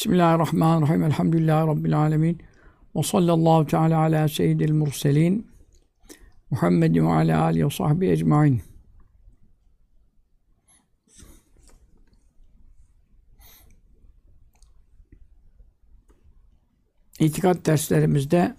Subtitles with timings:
[0.00, 1.04] Bismillahirrahmanirrahim.
[1.04, 2.42] Elhamdülillahi Rabbil alemin.
[2.96, 5.50] Ve sallallahu teala ala seyyidil murselin.
[6.50, 8.62] Muhammedin ve ala alihi ve sahbihi ecmain.
[17.18, 18.56] İtikat derslerimizde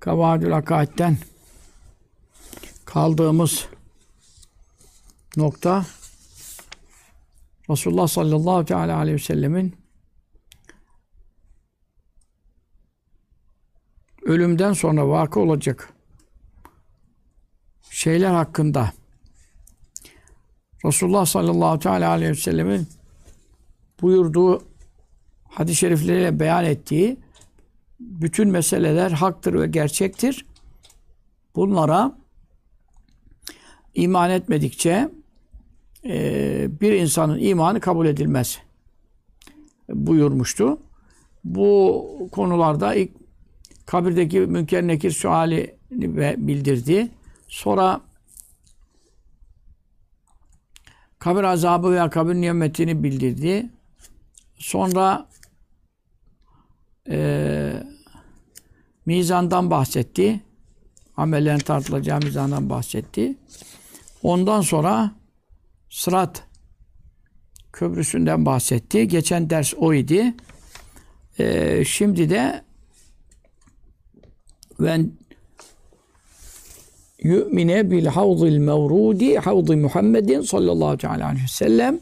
[0.00, 1.16] Kavadül Akaid'den
[2.84, 3.66] kaldığımız
[5.36, 5.86] nokta
[7.70, 9.81] Resulullah sallallahu teala aleyhi ve sellemin
[14.32, 15.92] ölümden sonra vakı olacak
[17.90, 18.92] şeyler hakkında
[20.84, 22.88] Resulullah sallallahu teala aleyhi ve sellemin
[24.02, 24.62] buyurduğu
[25.48, 27.16] hadis-i şerifleriyle beyan ettiği
[28.00, 30.46] bütün meseleler haktır ve gerçektir.
[31.56, 32.18] Bunlara
[33.94, 35.08] iman etmedikçe
[36.04, 38.58] e, bir insanın imanı kabul edilmez
[39.88, 40.78] buyurmuştu.
[41.44, 43.21] Bu konularda ilk
[43.86, 47.08] kabirdeki münker nekir suali bildirdi.
[47.48, 48.00] Sonra
[51.18, 53.70] kabir azabı veya kabir nimetini bildirdi.
[54.58, 55.28] Sonra
[57.10, 57.72] e,
[59.06, 60.40] mizandan bahsetti.
[61.16, 63.36] Amellerin tartılacağı mizandan bahsetti.
[64.22, 65.22] Ondan sonra
[65.92, 66.44] Sırat
[67.72, 69.08] köprüsünden bahsetti.
[69.08, 70.34] Geçen ders o idi.
[71.38, 72.64] Ee, şimdi de
[74.82, 75.12] ben
[77.22, 82.00] yu'mine bil havzil mevrudi havzi Muhammedin sallallahu teala aleyhi ve sellem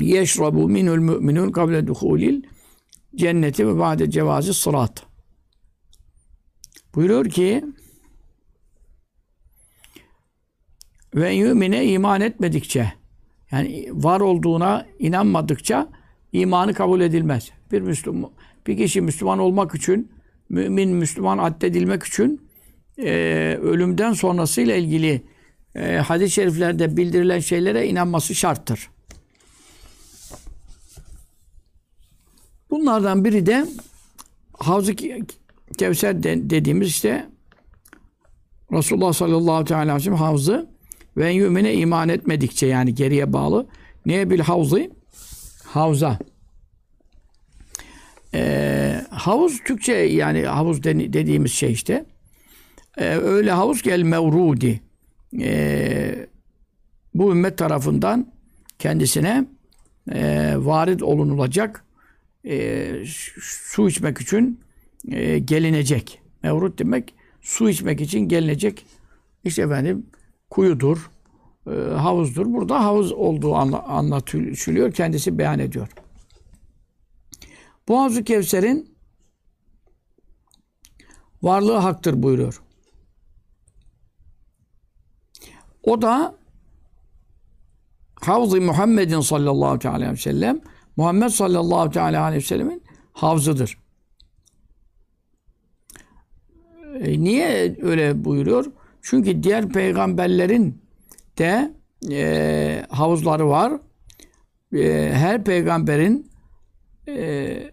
[0.00, 2.42] yeşrabu minul müminun kable duhulil
[3.16, 5.06] cenneti ve ba'de cevazi sırat.
[6.94, 7.64] Buyuruyor ki
[11.14, 12.92] ve yümine iman etmedikçe
[13.50, 15.88] yani var olduğuna inanmadıkça
[16.32, 17.50] imanı kabul edilmez.
[17.72, 18.30] Bir Müslüman
[18.66, 20.12] bir kişi Müslüman olmak için
[20.48, 22.48] mümin Müslüman addedilmek için
[22.98, 23.12] e,
[23.62, 25.22] ölümden sonrasıyla ilgili
[25.74, 28.90] e, hadis-i şeriflerde bildirilen şeylere inanması şarttır.
[32.70, 33.66] Bunlardan biri de
[34.52, 34.94] Havz-ı
[35.78, 37.28] Kevser dediğimiz işte
[38.72, 40.70] Resulullah sallallahu aleyhi ve sellem havzı
[41.16, 43.66] ve yümine iman etmedikçe yani geriye bağlı.
[44.06, 44.90] Neye bil havzı?
[45.64, 46.18] Havza.
[48.34, 52.04] Ee, havuz Türkçe yani havuz dediğimiz şey işte.
[52.98, 54.80] Ee, öyle havuz gel mevrudi.
[55.40, 56.26] Ee,
[57.14, 58.32] bu ümmet tarafından
[58.78, 59.46] kendisine
[60.12, 61.84] e, varit olunulacak
[62.44, 62.88] e,
[63.40, 64.60] su içmek için
[65.10, 66.22] e, gelinecek.
[66.42, 68.86] Mevrut demek su içmek için gelinecek
[69.44, 70.06] işte efendim
[70.50, 71.10] kuyudur,
[71.66, 72.46] e, havuzdur.
[72.52, 74.92] Burada havuz olduğu anla, anlatılıyor.
[74.92, 75.88] Kendisi beyan ediyor.
[77.88, 78.94] Bu havzu Kevser'in
[81.42, 82.62] varlığı haktır buyuruyor.
[85.82, 86.34] O da
[88.14, 90.60] Havz-ı Muhammedin sallallahu aleyhi ve sellem
[90.96, 92.82] Muhammed sallallahu aleyhi ve sellemin
[93.12, 93.78] havzıdır.
[97.00, 98.64] E, niye öyle buyuruyor?
[99.02, 100.82] Çünkü diğer peygamberlerin
[101.38, 101.74] de
[102.10, 103.72] e, havuzları var.
[104.74, 106.30] E, her peygamberin
[107.08, 107.71] e,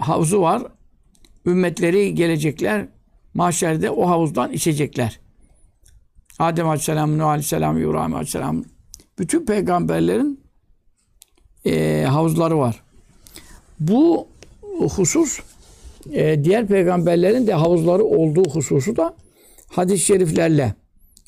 [0.00, 0.62] havuzu var.
[1.46, 2.88] Ümmetleri gelecekler.
[3.34, 5.20] Mahşerde o havuzdan içecekler.
[6.38, 8.64] Adem Aleyhisselam, Nuh Aleyhisselam, İbrahim Aleyhisselam.
[9.18, 10.40] Bütün peygamberlerin
[11.66, 12.82] e, havuzları var.
[13.80, 14.28] Bu
[14.80, 15.40] husus
[16.12, 19.14] e, diğer peygamberlerin de havuzları olduğu hususu da
[19.68, 20.74] hadis-i şeriflerle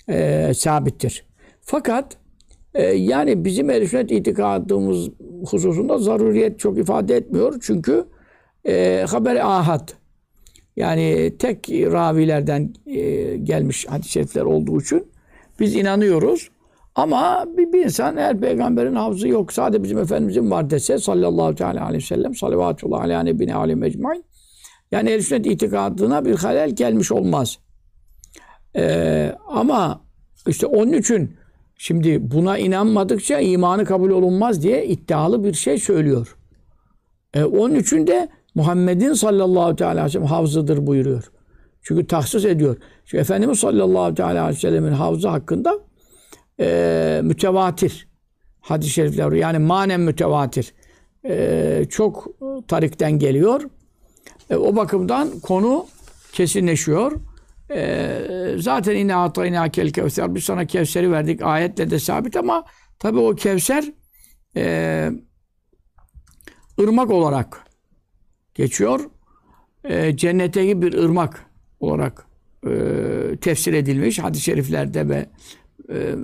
[0.08, 1.24] e, sabittir.
[1.62, 2.16] Fakat
[2.74, 5.08] e, yani bizim sünnet itikadımız
[5.46, 7.54] hususunda zaruriyet çok ifade etmiyor.
[7.62, 8.04] Çünkü
[8.64, 9.88] e, haber ahad
[10.76, 15.12] yani tek ravilerden e, gelmiş hadis-i şerifler olduğu için
[15.60, 16.50] biz inanıyoruz.
[16.94, 19.52] Ama bir, bir insan her peygamberin hafızı yok.
[19.52, 24.24] Sadece bizim Efendimizin var dese sallallahu teala aleyhi ve sellem salavatullah aleyhi nebine aleyhi mecmain.
[24.92, 27.58] Yani ehl sünnet itikadına bir halel gelmiş olmaz.
[28.76, 30.00] Ee, ama
[30.48, 31.36] işte onun için
[31.76, 36.36] şimdi buna inanmadıkça imanı kabul olunmaz diye iddialı bir şey söylüyor.
[37.34, 41.24] Ee, onun için de Muhammed'in sallallahu teala aleyhi ve sellem havzıdır buyuruyor.
[41.82, 42.76] Çünkü tahsis ediyor.
[43.04, 45.78] Çünkü Efendimiz sallallahu teala aleyhi ve sellemin havzı hakkında
[46.60, 48.08] e, mütevatir
[48.60, 50.74] hadis-i şerifler yani manen mütevatir
[51.24, 52.26] e, çok
[52.68, 53.62] tarikten geliyor.
[54.50, 55.86] E, o bakımdan konu
[56.32, 57.12] kesinleşiyor.
[57.70, 58.20] E,
[58.58, 62.64] zaten inne atayna kel kevser biz sana Kevser'i verdik ayetle de sabit ama
[62.98, 63.84] tabi o Kevser
[64.56, 65.10] e,
[66.80, 67.69] ırmak olarak
[68.54, 69.00] geçiyor.
[69.84, 71.46] E, cennetteki bir ırmak
[71.80, 72.26] olarak
[72.66, 72.72] e,
[73.40, 75.26] tefsir edilmiş hadis-i şeriflerde ve
[75.90, 76.14] e,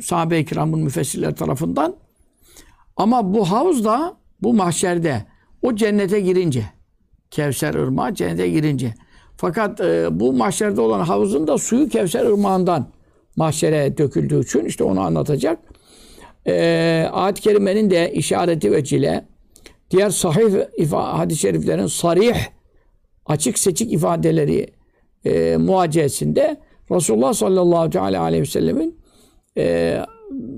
[0.00, 1.96] sahabe-i kiramın müfessirler tarafından.
[2.96, 5.26] Ama bu havuz da bu mahşerde
[5.62, 6.64] o cennete girince
[7.30, 8.94] Kevser ırmağı cennete girince
[9.36, 12.88] fakat e, bu mahşerde olan havuzun da suyu Kevser ırmağından
[13.36, 15.58] mahşere döküldüğü için işte onu anlatacak.
[16.46, 19.24] E, Ayet-i Kerime'nin de işareti ve cile
[19.92, 22.36] diğer sahih hadis-i şeriflerin sarih
[23.26, 24.66] açık seçik ifadeleri
[25.24, 26.56] e, muhacesinde
[26.90, 28.98] Resulullah sallallahu aleyhi ve sellemin
[29.58, 29.98] e,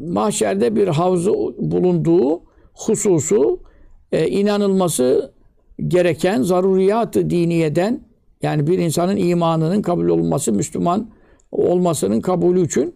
[0.07, 2.43] mahşerde bir havuzu bulunduğu
[2.75, 3.61] hususu
[4.13, 5.33] e, inanılması
[5.89, 8.01] gereken zaruriyat-ı diniyeden
[8.43, 11.11] yani bir insanın imanının kabul olması, Müslüman
[11.53, 12.95] olmasının kabulü için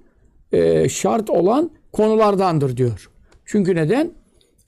[0.52, 3.10] e, şart olan konulardandır diyor.
[3.44, 4.10] Çünkü neden?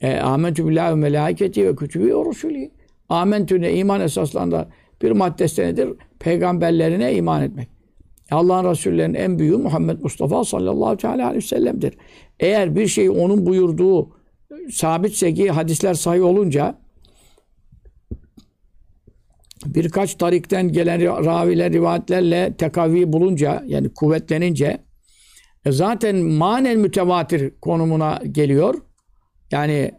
[0.01, 2.71] E, Amentü billahi ve melâiketi ve kütübü ve rusulü.
[3.09, 4.69] Amentüne iman esaslarında
[5.01, 5.89] bir maddesi nedir?
[6.19, 7.69] Peygamberlerine iman etmek.
[8.31, 11.97] Allah'ın Resullerinin en büyüğü Muhammed Mustafa sallallahu aleyhi ve sellem'dir.
[12.39, 14.09] Eğer bir şey onun buyurduğu
[14.71, 16.81] sabitse ki hadisler sahih olunca
[19.65, 24.77] birkaç tarikten gelen raviler, rivayetlerle tekavvi bulunca yani kuvvetlenince
[25.65, 28.75] e zaten manen mütevatir konumuna geliyor.
[29.51, 29.91] Yani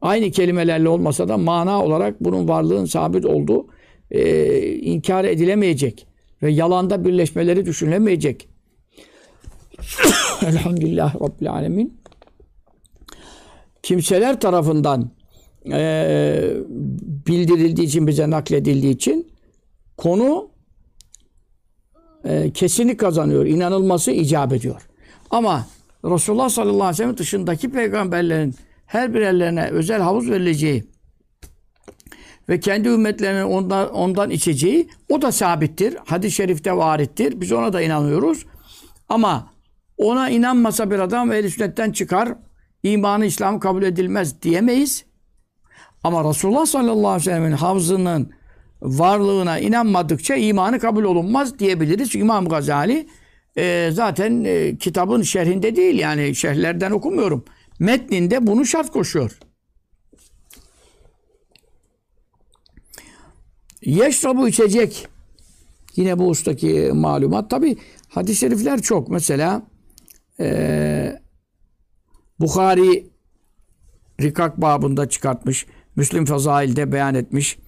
[0.00, 3.66] aynı kelimelerle olmasa da mana olarak bunun varlığın sabit olduğu
[4.10, 6.06] e, inkar edilemeyecek
[6.42, 8.48] ve yalanda birleşmeleri düşünülemeyecek.
[10.46, 12.00] Elhamdülillah Rabbil Alemin.
[13.82, 15.10] Kimseler tarafından
[15.72, 16.50] e,
[17.26, 19.32] bildirildiği için, bize nakledildiği için
[19.96, 20.50] konu
[22.24, 23.46] e, kesinlik kazanıyor.
[23.46, 24.88] inanılması icap ediyor.
[25.30, 25.66] Ama
[26.10, 28.54] Resulullah sallallahu aleyhi ve sellem dışındaki peygamberlerin
[28.86, 30.84] her birerlerine özel havuz verileceği
[32.48, 35.96] ve kendi ümmetlerine ondan, ondan içeceği o da sabittir.
[36.06, 37.40] Hadis-i şerifte varittir.
[37.40, 38.46] Biz ona da inanıyoruz.
[39.08, 39.50] Ama
[39.96, 42.34] ona inanmasa bir adam ehl sünnetten çıkar,
[42.82, 45.04] imanı İslam kabul edilmez diyemeyiz.
[46.04, 48.30] Ama Resulullah sallallahu aleyhi ve sellem'in havzının
[48.82, 52.14] varlığına inanmadıkça imanı kabul olunmaz diyebiliriz.
[52.14, 53.08] İmam Gazali
[53.56, 57.44] e, zaten e, kitabın şerhinde değil yani şerhlerden okumuyorum.
[57.78, 59.38] Metninde bunu şart koşuyor.
[63.82, 65.08] Yeşrabu içecek.
[65.96, 67.50] Yine bu ustaki malumat.
[67.50, 67.76] Tabi
[68.08, 69.08] hadis-i şerifler çok.
[69.08, 69.62] Mesela
[70.40, 71.20] e,
[72.40, 73.06] Bukhari
[74.20, 75.66] Rikak babında çıkartmış.
[75.96, 77.58] Müslim Fazail'de beyan etmiş.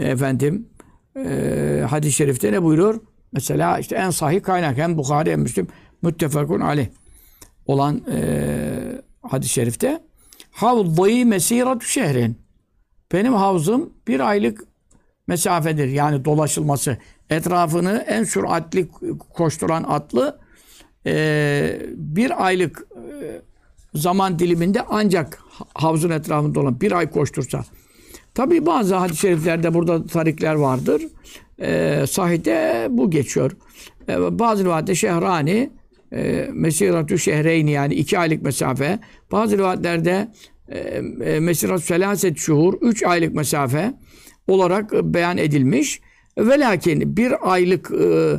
[0.00, 0.68] Efendim
[1.16, 3.00] e, hadis-i şerifte ne buyuruyor?
[3.36, 5.68] Mesela işte en sahih kaynak hem Bukhari hem Müslim
[6.02, 6.86] müttefakun aleyh
[7.66, 8.22] olan e,
[9.22, 10.02] hadis-i şerifte
[10.50, 12.38] havdayı mesiratu şehrin
[13.12, 14.64] benim havzım bir aylık
[15.26, 15.88] mesafedir.
[15.88, 16.96] Yani dolaşılması.
[17.30, 18.88] Etrafını en süratli
[19.34, 20.38] koşturan atlı
[21.06, 23.42] e, bir aylık e,
[23.94, 25.42] zaman diliminde ancak
[25.74, 27.64] havzun etrafında olan bir ay koştursa.
[28.34, 31.02] Tabi bazı hadis-i şeriflerde burada tarikler vardır.
[31.62, 33.52] E, sahide bu geçiyor.
[34.08, 35.70] E, bazı rivayette şehrani
[36.12, 38.98] e, mesiratü şehreyni yani iki aylık mesafe.
[39.32, 40.28] Bazı rivayetlerde
[40.68, 43.94] e, e, mesiratü selaset şuhur üç aylık mesafe
[44.48, 46.00] olarak beyan edilmiş.
[46.38, 48.34] Ve lakin bir aylık e,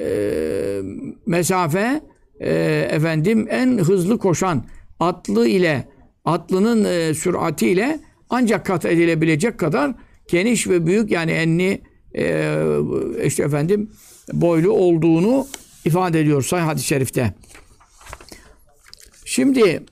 [0.00, 0.80] e,
[1.26, 2.00] mesafe
[2.40, 2.50] e,
[2.90, 4.64] efendim en hızlı koşan
[5.00, 5.88] atlı ile
[6.24, 8.00] atlının e, sürati ile
[8.30, 9.94] ancak kat edilebilecek kadar
[10.28, 11.82] geniş ve büyük yani enli
[12.14, 12.56] e,
[13.24, 13.90] işte efendim
[14.32, 15.46] boylu olduğunu
[15.84, 17.34] ifade ediyor Sahih hadis-i şerifte.
[19.24, 19.82] Şimdi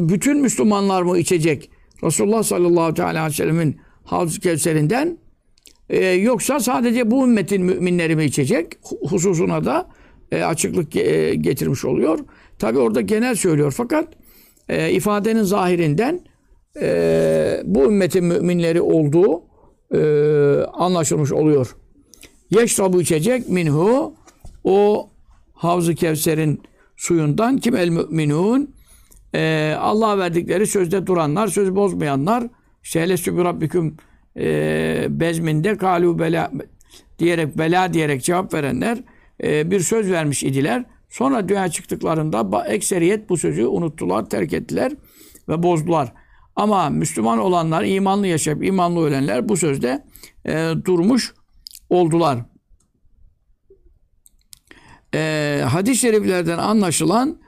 [0.00, 1.70] bütün Müslümanlar mı içecek?
[2.04, 5.18] Resulullah sallallahu aleyhi ve sellemin Havz-ı Kevser'inden
[5.88, 8.72] e, yoksa sadece bu ümmetin müminleri mi içecek
[9.08, 9.90] hususuna da
[10.32, 12.18] e, açıklık e, getirmiş oluyor.
[12.58, 14.08] Tabi orada genel söylüyor fakat
[14.68, 16.20] e, ifadenin zahirinden
[16.80, 19.42] e, bu ümmetin müminleri olduğu
[19.94, 20.00] e,
[20.72, 21.76] anlaşılmış oluyor.
[22.50, 24.14] Yeşrabu içecek minhu
[24.64, 25.08] o
[25.52, 26.62] Havz-ı Kevser'in
[26.96, 28.74] suyundan kim el müminun
[29.34, 32.44] e, Allah verdikleri sözde duranlar, söz bozmayanlar
[32.82, 33.96] işte hele sübü rabbiküm
[34.36, 36.50] e, bezminde kalu bela
[37.18, 38.98] diyerek bela diyerek cevap verenler
[39.42, 40.84] e, bir söz vermiş idiler.
[41.08, 44.92] Sonra dünya çıktıklarında ekseriyet bu sözü unuttular, terk ettiler
[45.48, 46.12] ve bozdular.
[46.56, 50.04] Ama Müslüman olanlar, imanlı yaşayıp imanlı ölenler bu sözde
[50.44, 51.34] e, durmuş
[51.90, 52.38] oldular.
[55.14, 57.38] E, hadis-i şeriflerden anlaşılan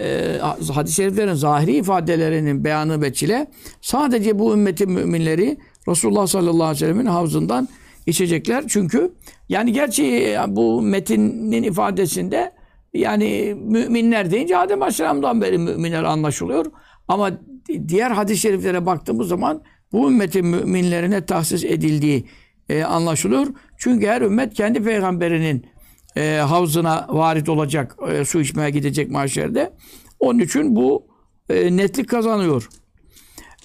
[0.00, 0.38] e,
[0.74, 6.78] hadis-i şeriflerin zahiri ifadelerinin beyanı ve çile sadece bu ümmetin müminleri Resulullah sallallahu aleyhi ve
[6.78, 7.68] sellemin havzından
[8.06, 8.64] içecekler.
[8.68, 9.14] Çünkü
[9.48, 12.52] yani gerçi e, bu metinin ifadesinde
[12.94, 16.66] yani müminler deyince Adem Aleyhisselam'dan beri müminler anlaşılıyor.
[17.08, 17.30] Ama
[17.88, 22.26] diğer hadis-i şeriflere baktığımız zaman bu ümmetin müminlerine tahsis edildiği
[22.68, 23.46] e, anlaşılıyor.
[23.76, 25.66] Çünkü her ümmet kendi peygamberinin
[26.16, 29.72] e, havzına varit olacak, e, su içmeye gidecek mahşerde.
[30.20, 31.06] Onun için bu
[31.48, 32.68] e, netlik kazanıyor.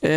[0.03, 0.09] E,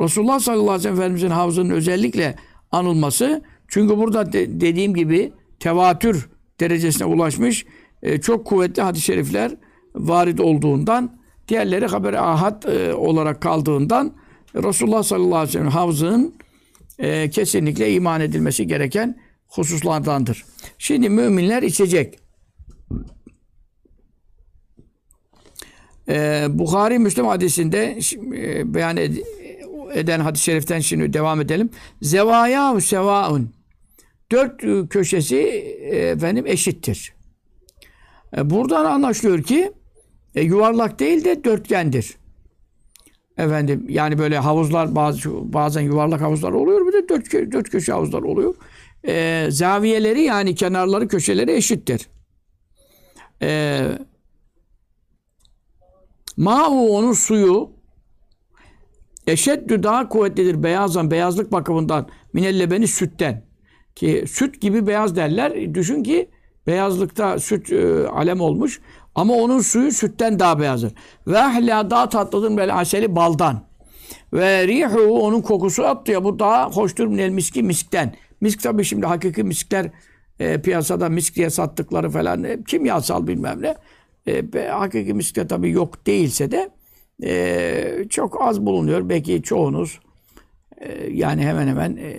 [0.00, 2.36] Resulullah sallallahu aleyhi ve sellem Efendimizin havzının özellikle
[2.72, 6.28] anılması çünkü burada de, dediğim gibi tevatür
[6.60, 7.66] derecesine ulaşmış
[8.02, 9.52] e, çok kuvvetli hadis-i şerifler
[9.94, 14.12] varit olduğundan diğerleri haber ahad e, olarak kaldığından
[14.54, 16.34] Resulullah sallallahu aleyhi ve sellem havzının
[16.98, 20.44] e, kesinlikle iman edilmesi gereken hususlardandır.
[20.78, 22.18] Şimdi müminler içecek.
[26.08, 27.98] Ee, Bukhari Müslim hadisinde
[28.36, 29.24] e, beyan ed-
[29.94, 31.70] eden hadis-i şeriften şimdi devam edelim.
[32.02, 33.50] Zevaya sevaun.
[34.32, 37.14] Dört e, köşesi e, efendim eşittir.
[38.36, 39.72] E, buradan anlaşılıyor ki
[40.34, 42.16] e, yuvarlak değil de dörtgendir.
[43.38, 48.22] Efendim yani böyle havuzlar bazı bazen yuvarlak havuzlar oluyor bir de dört, dört köşe havuzlar
[48.22, 48.54] oluyor.
[49.06, 52.08] E, zaviyeleri yani kenarları köşeleri eşittir.
[53.42, 53.82] E,
[56.36, 57.70] Ma'u onun suyu
[59.26, 63.44] eşeddü daha kuvvetlidir beyazdan beyazlık bakımından minellebeni sütten
[63.94, 65.74] ki süt gibi beyaz derler.
[65.74, 66.30] Düşün ki
[66.66, 68.80] beyazlıkta süt e, alem olmuş
[69.14, 70.92] ama onun suyu sütten daha beyazdır.
[71.26, 73.60] Ve ahla daha tatlıdır böyle aseli baldan.
[74.32, 78.14] Ve rihu onun kokusu attı ya bu daha hoştur minel miski miskten.
[78.40, 79.90] Misk tabii şimdi hakiki miskler
[80.40, 83.74] e, piyasada misk diye sattıkları falan e, kimyasal bilmem ne.
[84.26, 86.70] E, hakiki misk de tabii yok değilse de
[87.22, 89.08] e, çok az bulunuyor.
[89.08, 90.00] Belki çoğunuz
[90.80, 92.14] e, yani hemen hemen e,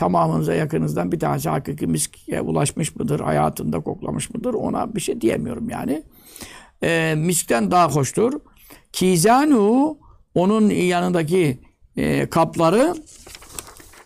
[0.00, 3.20] tamamınıza yakınızdan bir tanesi hakiki miske ulaşmış mıdır?
[3.20, 4.54] Hayatında koklamış mıdır?
[4.54, 6.02] Ona bir şey diyemiyorum yani.
[6.82, 8.32] E, miskten daha hoştur.
[8.92, 9.98] Kizanu
[10.34, 11.58] onun yanındaki
[11.96, 12.94] e, kapları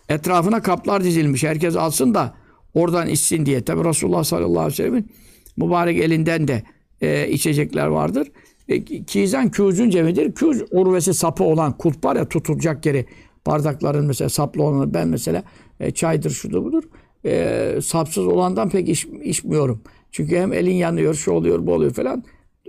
[0.09, 1.43] etrafına kaplar dizilmiş.
[1.43, 2.33] Herkes alsın da
[2.73, 3.63] oradan içsin diye.
[3.63, 5.11] Tabi Resulullah sallallahu aleyhi ve sellem'in
[5.57, 6.63] mübarek elinden de
[7.01, 8.31] e, içecekler vardır.
[8.67, 10.33] E, kizan küzün cemidir.
[10.33, 13.05] Küz urvesi sapı olan kulp var ya tutulacak yeri.
[13.47, 15.43] Bardakların mesela saplı olanı ben mesela
[15.79, 16.83] e, çaydır şudur budur.
[17.25, 19.81] E, sapsız olandan pek iç, içmiyorum.
[20.11, 22.23] Çünkü hem elin yanıyor, şu oluyor, bu oluyor falan.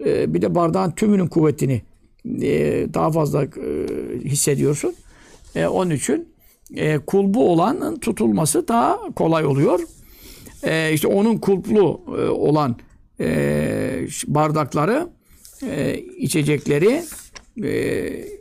[0.05, 1.83] E, bir de bardağın tümünün kuvvetini
[2.43, 3.49] e, daha fazla e,
[4.25, 4.95] hissediyorsun.
[5.55, 6.29] E, onun için
[6.75, 9.81] e, kulbu olanın tutulması daha kolay oluyor.
[10.63, 12.77] E, işte onun kulplu e, olan
[13.21, 15.09] e, bardakları,
[15.63, 17.03] e, içecekleri
[17.63, 18.36] e,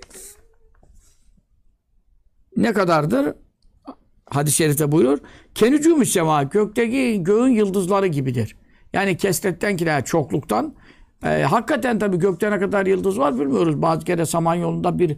[2.58, 3.34] ne kadardır?
[4.26, 5.20] Hadis-i şerifte buyurur.
[5.56, 8.56] Kenücümüş sema gökteki göğün yıldızları gibidir.
[8.94, 10.76] Yani kesretten ki çokluktan.
[11.24, 13.82] E, hakikaten tabii gökte ne kadar yıldız var bilmiyoruz.
[13.82, 15.18] Bazı kere Samanyolu'nda bir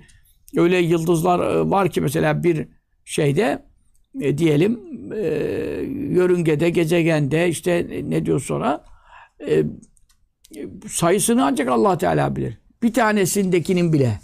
[0.57, 2.67] öyle yıldızlar e, var ki mesela bir
[3.05, 3.65] şeyde
[4.21, 4.79] e, diyelim
[5.13, 5.27] e,
[5.91, 8.83] yörüngede, gezegende işte ne diyor sonra
[9.47, 9.63] e,
[10.87, 12.57] sayısını ancak Allah Teala bilir.
[12.83, 14.19] Bir tanesindekinin bile.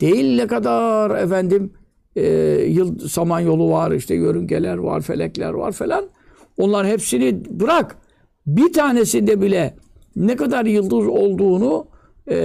[0.00, 1.72] Değil ne kadar efendim
[2.16, 2.24] e,
[2.68, 6.04] yıl samanyolu var, işte yörüngeler var, felekler var falan.
[6.58, 7.96] Onların hepsini bırak.
[8.46, 9.74] Bir tanesinde bile
[10.16, 11.86] ne kadar yıldız olduğunu
[12.26, 12.36] e,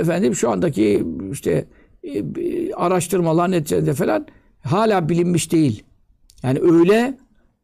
[0.00, 1.64] efendim şu andaki işte
[2.02, 4.26] e, araştırmalar neticesinde falan
[4.62, 5.82] hala bilinmiş değil.
[6.42, 7.18] Yani öyle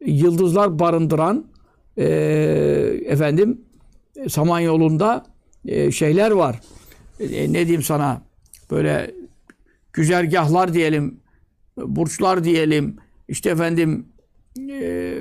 [0.05, 1.45] yıldızlar barındıran
[1.97, 2.05] e,
[3.05, 3.61] efendim
[4.27, 5.25] Samanyolu'nda
[5.65, 6.59] e, şeyler var.
[7.19, 8.21] E, ne diyeyim sana?
[8.71, 9.11] Böyle
[9.93, 11.20] güzergahlar diyelim,
[11.77, 12.95] burçlar diyelim.
[13.27, 14.05] İşte efendim
[14.69, 15.13] e,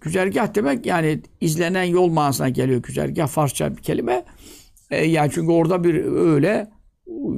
[0.00, 4.24] güzergah demek yani izlenen yol manasına geliyor güzergah Farsça bir kelime.
[4.90, 6.70] E, yani çünkü orada bir öyle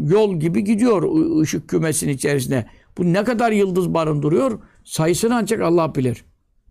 [0.09, 1.03] yol gibi gidiyor
[1.41, 2.67] ışık kümesinin içerisinde.
[2.99, 4.59] Bu ne kadar yıldız barındırıyor?
[4.85, 6.25] Sayısını ancak Allah bilir.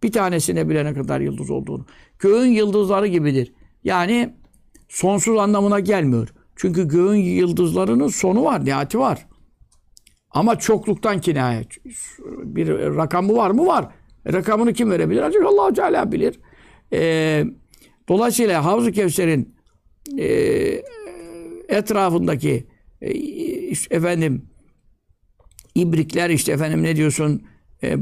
[0.03, 1.85] Bir tanesine bile ne kadar yıldız olduğunu.
[2.19, 3.53] Göğün yıldızları gibidir.
[3.83, 4.33] Yani
[4.89, 6.33] sonsuz anlamına gelmiyor.
[6.55, 9.27] Çünkü göğün yıldızlarının sonu var, nihati var.
[10.33, 11.65] Ama çokluktan kinaye.
[12.27, 13.65] Bir rakamı var mı?
[13.65, 13.87] Var.
[14.33, 15.21] Rakamını kim verebilir?
[15.21, 16.39] Ancak allah Teala bilir.
[16.93, 17.45] Ee,
[18.09, 19.55] dolayısıyla Havzu Kevser'in
[20.17, 20.25] e,
[21.69, 22.67] etrafındaki
[23.01, 23.11] e,
[23.89, 24.45] efendim
[25.75, 27.43] ibrikler işte efendim ne diyorsun
[27.83, 27.97] e,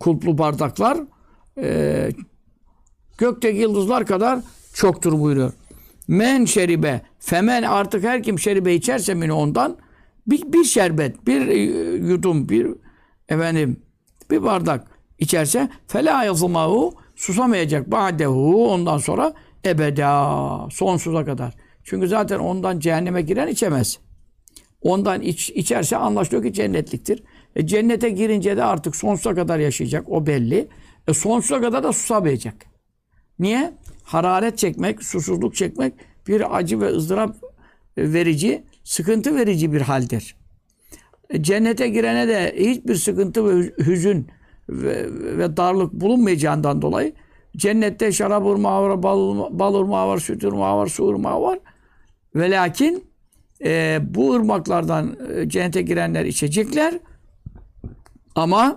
[0.00, 0.98] kulplu bardaklar
[1.58, 2.08] e,
[3.18, 4.40] gökteki yıldızlar kadar
[4.74, 5.52] çoktur buyuruyor.
[6.08, 7.02] Men şeribe.
[7.18, 9.76] Femen artık her kim şeribe içerse mini ondan
[10.26, 11.56] bir, bir şerbet, bir e,
[11.96, 12.66] yudum, bir
[13.28, 13.80] efendim
[14.30, 14.86] bir bardak
[15.18, 19.34] içerse fela yazmahu susamayacak ba'dehu ondan sonra
[19.66, 21.54] ebeda sonsuza kadar.
[21.84, 23.98] Çünkü zaten ondan cehenneme giren içemez.
[24.82, 27.22] Ondan iç, içerse anlaşılıyor ki cennetliktir.
[27.56, 30.08] E, cennete girince de artık sonsuza kadar yaşayacak.
[30.08, 30.68] O belli.
[31.08, 32.54] E, sonsuza kadar da susamayacak.
[33.38, 33.72] Niye?
[34.02, 35.94] Hararet çekmek, susuzluk çekmek
[36.28, 37.36] bir acı ve ızdırap
[37.98, 40.36] verici, sıkıntı verici bir haldir.
[41.30, 44.28] E, cennete girene de hiçbir sıkıntı ve hüzün
[44.68, 45.06] ve,
[45.38, 47.12] ve darlık bulunmayacağından dolayı
[47.56, 51.58] cennette şarap ırmağı var, bal, bal ırmağı var, süt ırmağı var, su ırmağı var.
[52.34, 53.04] Ve lakin
[53.64, 56.98] e, bu ırmaklardan e, cennete girenler içecekler.
[58.34, 58.76] Ama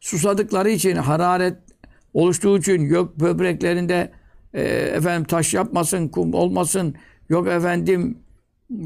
[0.00, 1.56] susadıkları için hararet
[2.14, 4.12] oluştuğu için yok böbreklerinde
[4.54, 6.94] e, efendim taş yapmasın, kum olmasın,
[7.28, 8.21] yok efendim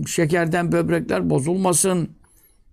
[0.07, 2.09] şekerden böbrekler bozulmasın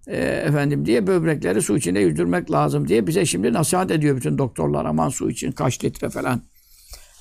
[0.08, 4.86] e, efendim diye böbrekleri su içinde yüzdürmek lazım diye bize şimdi nasihat ediyor bütün doktorlar
[4.86, 6.42] aman su için kaç litre falan.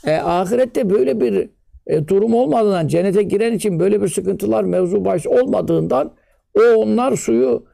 [0.07, 1.51] E, ahirette böyle bir
[1.87, 6.13] e, durum olmadığından cennete giren için böyle bir sıkıntılar mevzu bahis olmadığından
[6.55, 7.65] o onlar suyu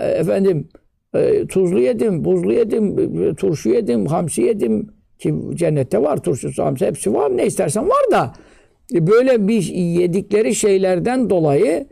[0.00, 0.68] e, efendim
[1.14, 6.86] e, tuzlu yedim, buzlu yedim, e, turşu yedim, hamsi yedim ki cennette var turşusu, hamsi
[6.86, 8.32] hepsi var ne istersen var da
[8.92, 11.86] böyle bir yedikleri şeylerden dolayı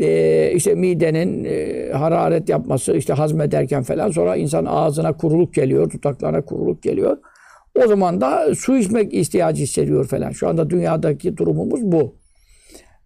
[0.00, 6.44] e, işte midenin e, hararet yapması, işte hazmederken falan sonra insan ağzına kuruluk geliyor, tutaklarına
[6.44, 7.18] kuruluk geliyor.
[7.84, 10.30] O zaman da su içmek ihtiyacı hissediyor falan.
[10.30, 12.14] Şu anda dünyadaki durumumuz bu.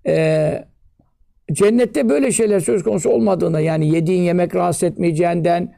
[0.06, 0.64] Ee,
[1.52, 5.74] cennette böyle şeyler söz konusu olmadığına yani yediğin yemek rahatsız etmeyeceğinden,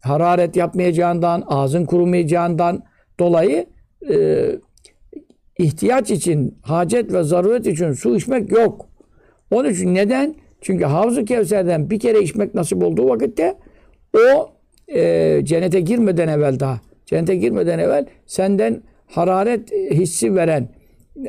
[0.00, 2.82] hararet yapmayacağından, ağzın kurumayacağından
[3.20, 3.66] dolayı
[4.10, 4.46] e,
[5.58, 8.86] ihtiyaç için, hacet ve zaruret için su içmek yok.
[9.50, 10.34] Onun için neden?
[10.60, 13.58] Çünkü Havz-ı Kevser'den bir kere içmek nasip olduğu vakitte
[14.16, 14.50] o
[14.88, 20.68] e, cennete girmeden evvel daha Cennete girmeden evvel senden hararet hissi veren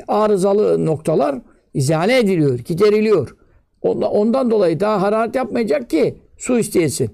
[0.08, 1.40] arızalı noktalar
[1.74, 3.36] izale ediliyor, gideriliyor.
[3.82, 7.10] Ondan dolayı daha hararet yapmayacak ki su isteyesin.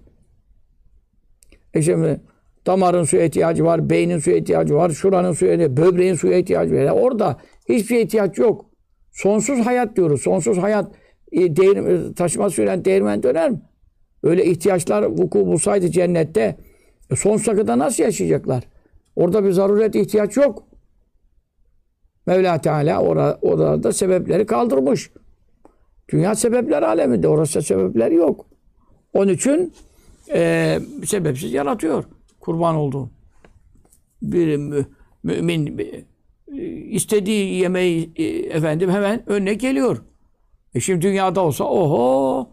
[1.74, 2.20] E şimdi
[2.66, 6.90] damarın suya ihtiyacı var, beynin suya ihtiyacı var, şuranın suya böbreğin suya ihtiyacı var.
[6.90, 7.36] orada
[7.68, 8.66] hiçbir ihtiyaç yok.
[9.12, 10.22] Sonsuz hayat diyoruz.
[10.22, 10.92] Sonsuz hayat
[11.32, 13.60] e, değir, taşıma suyla değirmen döner mi?
[14.22, 16.56] Öyle ihtiyaçlar vuku bulsaydı cennette
[17.10, 18.64] e sonsuza kadar nasıl yaşayacaklar?
[19.16, 20.62] Orada bir zaruret ihtiyaç yok.
[22.26, 25.10] Mevla Teala orada, orada sebepleri kaldırmış.
[26.12, 27.28] Dünya sebepler aleminde.
[27.28, 28.46] Orası sebepler yok.
[29.12, 29.72] Onun için
[30.32, 32.04] e, sebepsiz yaratıyor.
[32.40, 33.10] Kurban olduğu.
[34.22, 34.86] Bir mü,
[35.22, 40.02] mümin e, istediği yemeği e, efendim hemen önüne geliyor.
[40.74, 42.48] E şimdi dünyada olsa oho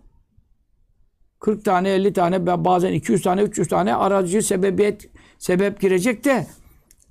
[1.40, 6.48] 40 tane 50 tane bazen 200 tane 300 tane aracı sebebiyet sebep girecek de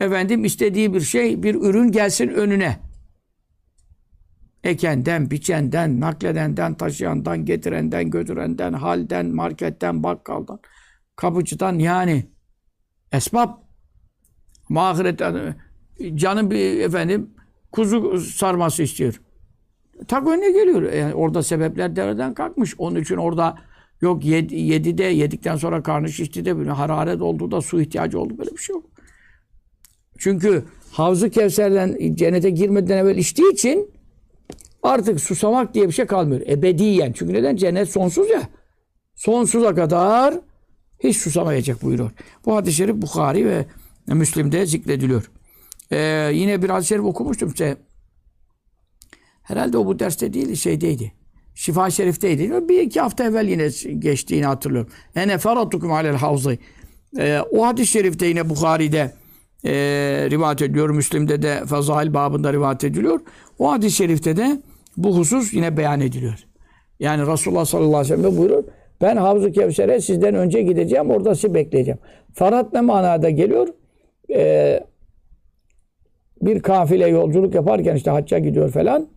[0.00, 2.76] efendim istediği bir şey bir ürün gelsin önüne.
[4.64, 10.60] Ekenden, biçenden, nakledenden, taşıyandan, getirenden, götürenden, halden, marketten, bakkaldan,
[11.16, 12.26] kapıcıdan yani
[13.12, 13.50] esbab
[14.68, 15.54] mahiretten
[16.14, 17.30] canım bir efendim
[17.72, 19.20] kuzu sarması istiyor.
[20.08, 20.92] Tak önüne geliyor.
[20.92, 22.74] Yani orada sebepler devreden kalkmış.
[22.78, 23.56] Onun için orada
[24.00, 28.20] Yok yedi, yedi de yedikten sonra karnı şişti de böyle hararet oldu da su ihtiyacı
[28.20, 28.84] oldu böyle bir şey yok.
[30.18, 33.90] Çünkü Havzu Kevser'den cennete girmeden evvel içtiği için
[34.82, 36.40] artık susamak diye bir şey kalmıyor.
[36.40, 37.12] Ebediyen.
[37.12, 37.56] Çünkü neden?
[37.56, 38.42] Cennet sonsuz ya.
[39.14, 40.34] Sonsuza kadar
[40.98, 42.10] hiç susamayacak buyuruyor.
[42.44, 43.66] Bu hadis-i şerif Bukhari ve
[44.06, 45.30] Müslim'de zikrediliyor.
[45.90, 47.76] Ee, yine bir hadis-i şerif okumuştum size.
[49.42, 51.12] Herhalde o bu derste değil, şeydeydi.
[51.54, 52.68] Şifa Şerif'teydi.
[52.68, 54.92] Bir iki hafta evvel yine geçtiğini hatırlıyorum.
[55.14, 56.58] Ene feratukum alel havzı.
[57.18, 59.14] Ee, o hadis-i şerifte yine Bukhari'de
[59.64, 59.72] e,
[60.30, 60.90] rivayet ediliyor.
[60.90, 63.20] Müslim'de de Fazail babında rivayet ediliyor.
[63.58, 64.62] O hadis-i şerifte de
[64.96, 66.46] bu husus yine beyan ediliyor.
[67.00, 68.64] Yani Resulullah sallallahu aleyhi ve sellem buyurur.
[69.00, 71.10] Ben Havzu Kevser'e sizden önce gideceğim.
[71.10, 71.98] Orada sizi bekleyeceğim.
[72.34, 73.68] Farat ne manada geliyor?
[74.30, 74.80] Ee,
[76.42, 79.08] bir kafile yolculuk yaparken işte hacca gidiyor falan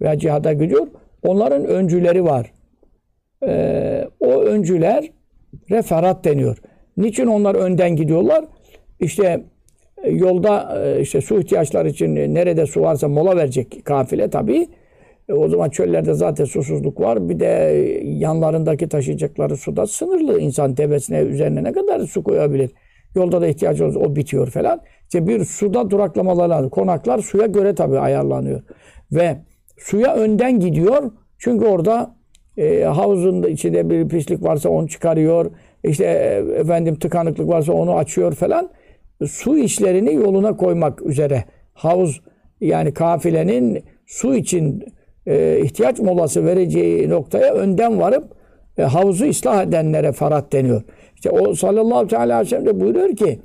[0.00, 0.86] veya cihada gidiyor.
[1.22, 2.52] Onların öncüleri var.
[3.46, 5.10] Ee, o öncüler
[5.70, 6.58] referat deniyor.
[6.96, 8.44] Niçin onlar önden gidiyorlar?
[9.00, 9.44] İşte
[10.02, 14.68] e, yolda e, işte su ihtiyaçları için nerede su varsa mola verecek kafile tabii.
[15.28, 17.28] E, o zaman çöllerde zaten susuzluk var.
[17.28, 17.46] Bir de
[18.04, 20.40] yanlarındaki taşıyacakları suda sınırlı.
[20.40, 22.70] insan tepesine üzerine ne kadar su koyabilir?
[23.14, 24.80] Yolda da ihtiyacı olursa o bitiyor falan.
[25.02, 26.70] İşte bir suda duraklamalar lazım.
[26.70, 28.62] Konaklar suya göre tabii ayarlanıyor.
[29.12, 29.36] Ve
[29.78, 31.10] suya önden gidiyor.
[31.38, 32.16] Çünkü orada
[32.56, 35.50] e, havuzun içinde bir pislik varsa onu çıkarıyor.
[35.84, 38.70] İşte e, efendim tıkanıklık varsa onu açıyor falan.
[39.26, 41.44] Su işlerini yoluna koymak üzere.
[41.74, 42.22] Havuz
[42.60, 44.84] yani kafilenin su için
[45.26, 48.24] e, ihtiyaç molası vereceği noktaya önden varıp
[48.78, 50.82] e, havuzu ıslah edenlere farat deniyor.
[51.14, 53.38] İşte o sallallahu aleyhi ve sellem de buyuruyor ki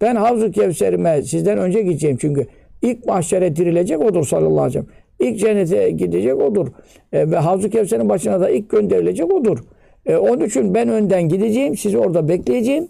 [0.00, 2.46] ben Havzu Kevser'ime sizden önce gideceğim çünkü
[2.82, 4.86] ilk mahşere dirilecek odur sallallahu aleyhi ve sellem.
[5.20, 6.68] İlk cennete gidecek odur.
[7.12, 9.58] E, ve Havzu Kevser'in başına da ilk gönderilecek odur.
[10.06, 12.88] E, onun için ben önden gideceğim, sizi orada bekleyeceğim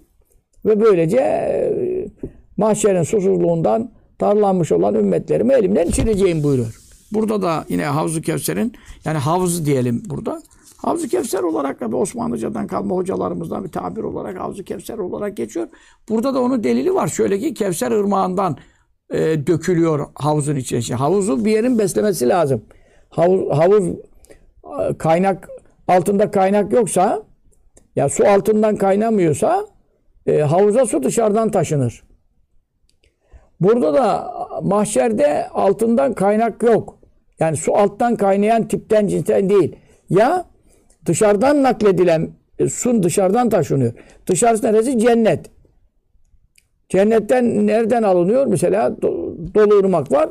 [0.64, 1.72] ve böylece e,
[2.56, 6.89] mahşerin susuzluğundan darlanmış olan ümmetlerimi elimden içireceğim buyuruyor.
[7.12, 8.72] Burada da yine Havzu Kevser'in
[9.04, 10.42] yani havzu diyelim burada.
[10.76, 15.68] Havzu Kevser olarak da Osmanlıcadan kalma hocalarımızdan bir tabir olarak Havzu Kevser olarak geçiyor.
[16.08, 17.08] Burada da onun delili var.
[17.08, 18.56] Şöyle ki Kevser ırmağından
[19.10, 20.82] e, dökülüyor havuzun içine.
[20.82, 22.62] Şimdi havuzu bir yerin beslemesi lazım.
[23.10, 25.48] Havuz, havuz e, kaynak
[25.88, 27.22] altında kaynak yoksa
[27.96, 29.66] ya su altından kaynamıyorsa
[30.26, 32.02] e, havuza su dışarıdan taşınır.
[33.60, 36.99] Burada da mahşerde altından kaynak yok.
[37.40, 39.76] Yani su alttan kaynayan tipten cinsten değil.
[40.10, 40.44] Ya
[41.06, 43.92] dışarıdan nakledilen e, su dışarıdan taşınıyor.
[44.26, 44.98] Dışarısı neresi?
[44.98, 45.46] Cennet.
[46.88, 48.46] Cennetten nereden alınıyor?
[48.46, 50.30] Mesela do- dolu ırmak var.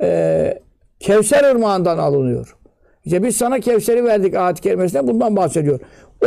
[0.00, 0.58] Ee,
[1.00, 2.56] Kevser ırmağından alınıyor.
[3.04, 5.80] İşte biz sana Kevser'i verdik ayet-i bundan bahsediyor.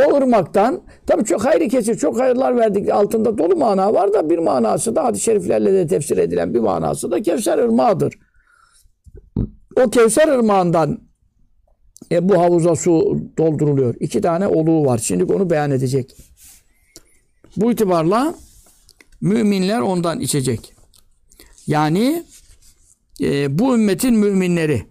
[0.06, 2.90] O ırmaktan tabii çok hayri kesir, çok hayırlar verdik.
[2.90, 7.10] Altında dolu mana var da bir manası da hadis-i şeriflerle de tefsir edilen bir manası
[7.10, 8.14] da Kevser ırmağıdır.
[9.76, 11.00] O Kevser ırmağından
[12.12, 13.94] e, bu havuza su dolduruluyor.
[14.00, 14.98] İki tane oluğu var.
[14.98, 16.16] Şimdi onu beyan edecek.
[17.56, 18.34] Bu itibarla
[19.20, 20.74] müminler ondan içecek.
[21.66, 22.24] Yani
[23.20, 24.86] e, bu ümmetin müminleri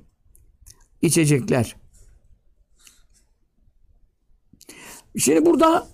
[1.02, 1.76] içecekler.
[5.18, 5.88] Şimdi burada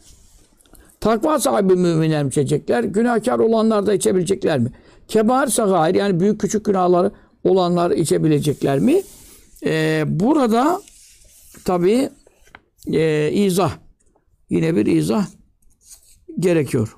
[1.00, 2.84] takva sahibi müminler mi içecekler?
[2.84, 4.72] Günahkar olanlar da içebilecekler mi?
[5.08, 7.12] Kebar sagair yani büyük küçük günahları
[7.44, 9.02] olanlar içebilecekler mi?
[9.66, 10.82] Ee, burada
[11.66, 12.10] tabi
[12.94, 13.78] e, izah
[14.50, 15.28] yine bir izah
[16.40, 16.98] gerekiyor.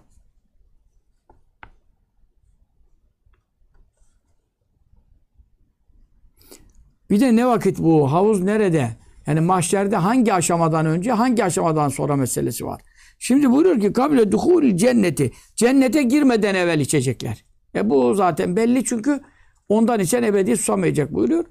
[7.09, 8.11] Bir de ne vakit bu?
[8.11, 8.97] Havuz nerede?
[9.27, 12.81] Yani mahşerde hangi aşamadan önce, hangi aşamadan sonra meselesi var.
[13.19, 15.31] Şimdi buyuruyor ki kabile duhul cenneti.
[15.55, 17.45] Cennete girmeden evvel içecekler.
[17.75, 19.21] E bu zaten belli çünkü
[19.69, 21.45] ondan içen ebedi susamayacak buyuruyor.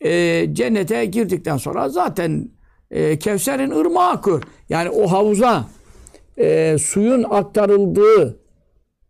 [0.00, 2.50] E, cennete girdikten sonra zaten
[2.90, 4.42] e, Kevser'in ırmağı akıyor.
[4.68, 5.64] Yani o havuza
[6.38, 8.40] e, suyun aktarıldığı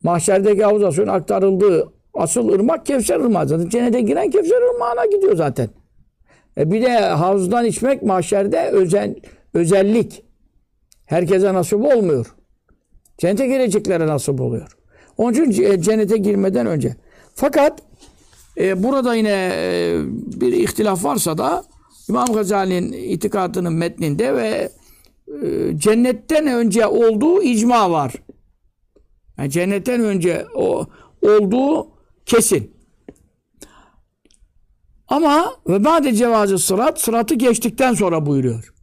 [0.02, 3.48] mahşerdeki havuza suyun aktarıldığı asıl ırmak Kevser ırmağı.
[3.48, 5.68] Zaten cennete giren Kevser ırmağına gidiyor zaten.
[6.58, 9.14] E bir de havuzdan içmek mahşerde özel,
[9.54, 10.24] özellik.
[11.06, 12.34] Herkese nasip olmuyor.
[13.18, 14.76] Cennete gireceklere nasip oluyor.
[15.16, 16.96] Onun için cennete girmeden önce.
[17.34, 17.82] Fakat
[18.60, 19.98] e, burada yine e,
[20.40, 21.64] bir ihtilaf varsa da
[22.08, 24.70] İmam Gazali'nin itikadının metninde ve
[25.42, 28.14] e, cennetten önce olduğu icma var.
[29.38, 30.86] Yani cennetten önce o
[31.22, 31.88] olduğu
[32.26, 32.74] kesin.
[35.08, 38.74] Ama ve bade cevazı sırat, sıratı geçtikten sonra buyuruyor.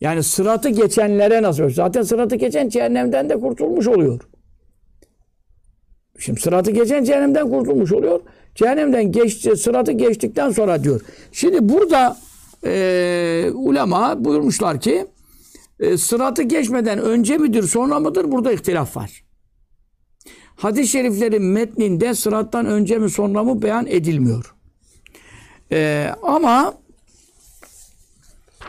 [0.00, 1.70] Yani sıratı geçenlere nasıl?
[1.70, 4.20] Zaten sıratı geçen cehennemden de kurtulmuş oluyor.
[6.18, 8.20] Şimdi sıratı geçen cehennemden kurtulmuş oluyor.
[8.54, 11.00] Cehennemden geçti, sıratı geçtikten sonra diyor.
[11.32, 12.16] Şimdi burada
[12.64, 15.06] e, ulema buyurmuşlar ki
[15.80, 18.32] e, sıratı geçmeden önce midir sonra mıdır?
[18.32, 19.24] Burada ihtilaf var.
[20.56, 24.54] Hadis-i şeriflerin metninde sırattan önce mi sonra mı beyan edilmiyor.
[25.72, 26.74] Ee, ama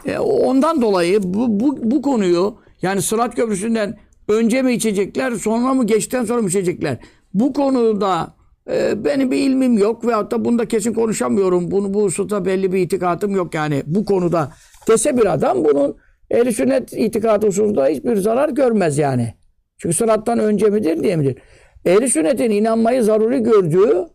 [0.05, 5.87] e, ondan dolayı bu, bu, bu konuyu yani Sırat Köprüsü'nden önce mi içecekler sonra mı
[5.87, 6.97] geçtikten sonra mı içecekler?
[7.33, 8.34] Bu konuda
[8.71, 11.71] e, benim bir ilmim yok veyahut da bunda kesin konuşamıyorum.
[11.71, 14.51] Bunu bu hususta belli bir itikatım yok yani bu konuda
[14.87, 15.97] dese bir adam bunun
[16.31, 19.33] ehl sünnet itikadı hususunda hiçbir zarar görmez yani.
[19.77, 21.37] Çünkü sırattan önce midir diye midir?
[21.85, 24.05] Ehl-i sünnetin inanmayı zaruri gördüğü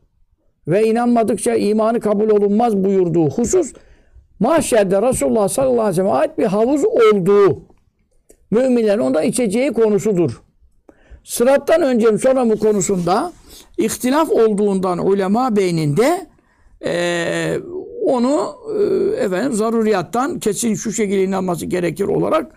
[0.68, 3.72] ve inanmadıkça imanı kabul olunmaz buyurduğu husus
[4.40, 7.62] mahşerde Resulullah sallallahu aleyhi ve sellem'e ait bir havuz olduğu
[8.50, 10.42] müminlerin onda içeceği konusudur
[11.24, 13.32] sırattan önce mi sonra mı konusunda
[13.78, 16.26] ihtilaf olduğundan ulema beyninde
[16.84, 17.60] e,
[18.06, 18.82] onu e,
[19.24, 22.52] efendim zaruriyattan kesin şu şekilde inanması gerekir olarak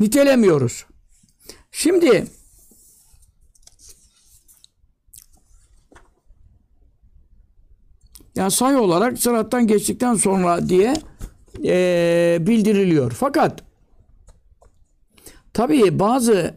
[0.00, 0.86] nitelemiyoruz.
[1.70, 2.26] Şimdi
[8.36, 10.94] yani sayı olarak sırattan geçtikten sonra diye
[11.64, 13.12] e, bildiriliyor.
[13.12, 13.62] Fakat
[15.52, 16.54] tabii bazı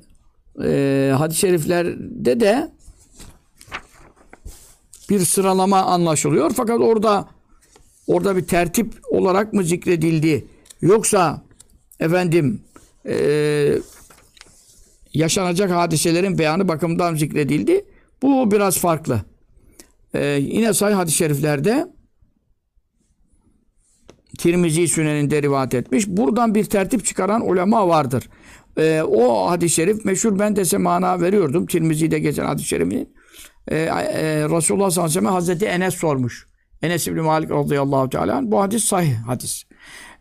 [0.63, 2.71] e, hadis-i şeriflerde de
[5.09, 6.51] bir sıralama anlaşılıyor.
[6.55, 7.27] Fakat orada
[8.07, 10.47] orada bir tertip olarak mı zikredildi?
[10.81, 11.41] Yoksa
[11.99, 12.61] efendim
[13.05, 13.77] e,
[15.13, 17.85] yaşanacak hadiselerin beyanı bakımından zikredildi.
[18.21, 19.21] Bu biraz farklı.
[20.13, 21.87] E, yine sahih hadis-i şeriflerde
[24.37, 26.07] Tirmizi Sünen'inde rivayet etmiş.
[26.07, 28.29] Buradan bir tertip çıkaran ulema vardır.
[28.79, 31.65] E, o hadis-i şerif meşhur ben de size mana veriyordum.
[31.65, 33.15] Tirmizi'de geçen hadis-i şerifin.
[33.67, 33.89] E, e,
[34.49, 36.47] Resulullah sallallahu aleyhi ve sellem Hazreti Enes sormuş.
[36.81, 38.41] Enes İbni Malik radıyallahu teala.
[38.43, 39.63] Bu hadis sahih hadis.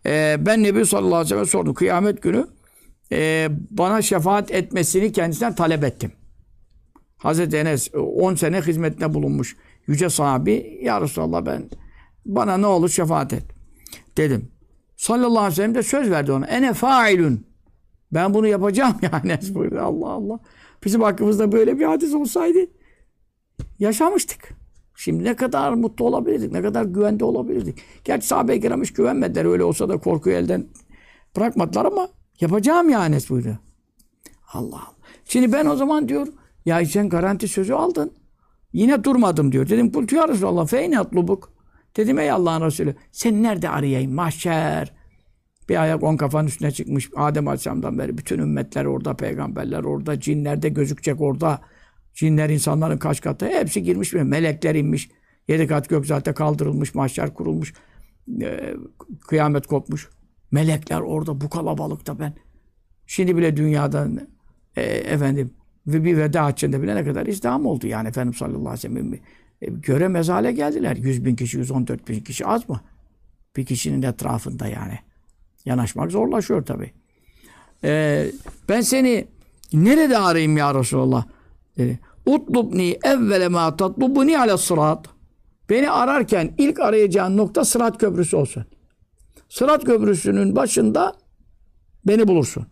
[0.06, 1.74] E, ben Nebi sallallahu aleyhi ve sellem sordum.
[1.74, 2.46] Kıyamet günü
[3.12, 6.12] e, bana şefaat etmesini kendisinden talep ettim.
[7.16, 9.56] Hazreti Enes 10 sene hizmetine bulunmuş.
[9.86, 11.70] Yüce sahabi ya Resulallah ben
[12.26, 13.44] bana ne olur şefaat et
[14.16, 14.50] dedim.
[14.96, 16.46] Sallallahu aleyhi ve sellem de söz verdi ona.
[16.46, 17.48] Ene failun.
[18.12, 19.38] Ben bunu yapacağım yani.
[19.80, 20.40] Allah Allah.
[20.84, 22.58] Bizim hakkımızda böyle bir hadis olsaydı
[23.78, 24.48] yaşamıştık.
[24.96, 27.78] Şimdi ne kadar mutlu olabilirdik, ne kadar güvende olabilirdik.
[28.04, 29.44] Gerçi sahabe-i kiram hiç güvenmediler.
[29.44, 30.66] Öyle olsa da korkuyu elden
[31.36, 32.08] bırakmadılar ama
[32.40, 33.58] yapacağım yani buyurdu.
[34.52, 34.94] Allah Allah.
[35.24, 36.26] Şimdi ben o zaman diyor
[36.66, 38.12] ya sen garanti sözü aldın.
[38.72, 39.68] Yine durmadım diyor.
[39.68, 41.52] Dedim kultu ya Resulallah feyne atlubuk.
[41.96, 44.97] Dedim ey Allah'ın Resulü sen nerede arayayım mahşer.
[45.68, 47.10] Bir ayak on kafanın üstüne çıkmış.
[47.16, 51.60] Adem Aleyhisselam'dan beri bütün ümmetler orada, peygamberler orada, cinler de gözükecek orada.
[52.14, 54.24] Cinler insanların kaç katı hepsi girmiş mi?
[54.24, 55.10] Melekler inmiş.
[55.48, 57.74] Yedi kat gök zaten kaldırılmış, mahşer kurulmuş.
[58.42, 58.74] Ee,
[59.28, 60.08] kıyamet kopmuş.
[60.50, 62.34] Melekler orada bu kalabalıkta ben.
[63.06, 64.28] Şimdi bile dünyadan
[64.76, 65.50] e, efendim
[65.86, 69.14] ve bir veda haccında bile ne kadar izdiham oldu yani Efendimiz sallallahu aleyhi ve sellem
[69.62, 70.96] e, göremez hale geldiler.
[70.96, 72.80] 100 bin kişi, 114 bin kişi az mı?
[73.56, 74.98] Bir kişinin etrafında yani.
[75.68, 76.92] Yanaşmak zorlaşıyor tabi.
[77.84, 78.26] Ee,
[78.68, 79.28] ben seni
[79.72, 81.24] nerede arayayım ya Resulallah?
[81.76, 82.00] Dedi.
[82.26, 85.06] Utlubni evvele ma tatlubuni ala sırat.
[85.70, 88.64] Beni ararken ilk arayacağın nokta sırat köprüsü olsun.
[89.48, 91.12] Sırat köprüsünün başında
[92.06, 92.66] beni bulursun.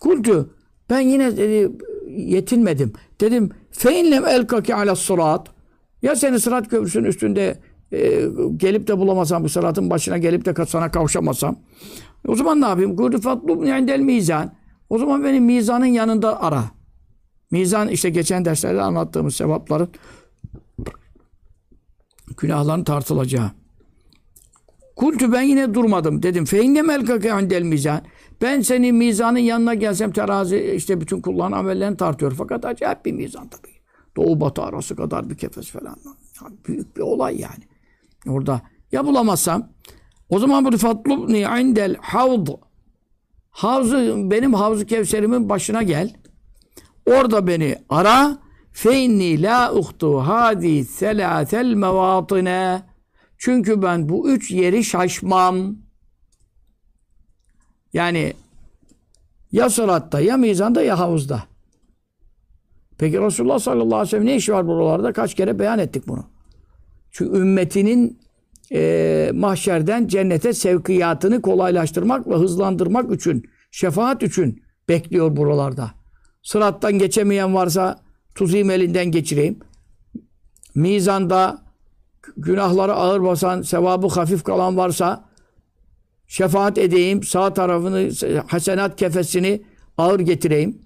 [0.00, 0.54] Kultu
[0.90, 1.72] ben yine dedi,
[2.08, 2.92] yetinmedim.
[3.20, 5.48] Dedim feinlem elkaki ala sırat.
[6.02, 7.58] Ya seni sırat köprüsünün üstünde
[7.92, 11.56] e, gelip de bulamasam bu sıratın başına gelip de sana kavuşamasam
[12.28, 12.96] o zaman ne yapayım?
[12.96, 14.52] Kultu fatlubni indel mizan.
[14.90, 16.64] O zaman beni mizanın yanında ara.
[17.50, 19.88] Mizan işte geçen derslerde anlattığımız sevapların
[22.36, 23.50] günahların tartılacağı.
[24.96, 26.22] Kultu ben yine durmadım.
[26.22, 28.02] Dedim feinne melkake andel mizan.
[28.42, 32.34] Ben senin mizanın yanına gelsem terazi işte bütün kulların amellerini tartıyor.
[32.38, 33.72] Fakat acayip bir mizan tabii.
[34.16, 35.96] Doğu batı arası kadar bir kefes falan.
[36.42, 37.64] Yani büyük bir olay yani.
[38.28, 38.60] Orada
[38.92, 39.68] ya bulamazsam
[40.28, 42.48] o zaman bu fatlubni indel havd
[43.52, 46.14] Havzu, benim havzu kevserimin başına gel.
[47.06, 48.38] Orada beni ara.
[48.72, 52.82] Feinni la uhtu hadi selâtel mevatine.
[53.38, 55.76] Çünkü ben bu üç yeri şaşmam.
[57.92, 58.32] Yani
[59.52, 61.42] ya sıratta, ya mizanda, ya havuzda.
[62.98, 65.12] Peki Resulullah sallallahu aleyhi ve sellem ne işi var buralarda?
[65.12, 66.24] Kaç kere beyan ettik bunu.
[67.12, 68.18] Çünkü ümmetinin
[68.72, 75.90] e, mahşerden cennete sevkiyatını kolaylaştırmak ve hızlandırmak için, şefaat için bekliyor buralarda.
[76.42, 78.00] Sırattan geçemeyen varsa
[78.34, 79.58] tuzayım elinden geçireyim.
[80.74, 81.62] Mizanda
[82.36, 85.24] günahları ağır basan, sevabı hafif kalan varsa
[86.26, 87.22] şefaat edeyim.
[87.22, 88.10] Sağ tarafını,
[88.46, 89.62] hasenat kefesini
[89.98, 90.78] ağır getireyim.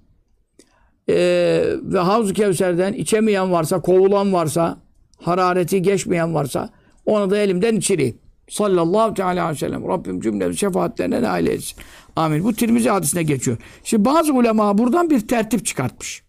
[1.08, 4.78] Ee, ve Havz-ı Kevser'den içemeyen varsa, kovulan varsa,
[5.16, 6.70] harareti geçmeyen varsa
[7.06, 8.18] onu da elimden içireyim.
[8.48, 9.88] Sallallahu teala aleyhi ve sellem.
[9.88, 11.78] Rabbim cümlemizi şefaatlerine nail etsin.
[12.16, 12.44] Amin.
[12.44, 13.56] Bu Tirmizi hadisine geçiyor.
[13.84, 16.22] Şimdi bazı ulema buradan bir tertip çıkartmış.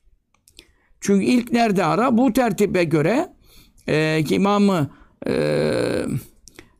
[1.01, 2.17] Çünkü ilk nerede ara?
[2.17, 3.33] Bu tertibe göre
[3.87, 4.89] e, İmam-ı
[5.27, 5.33] e,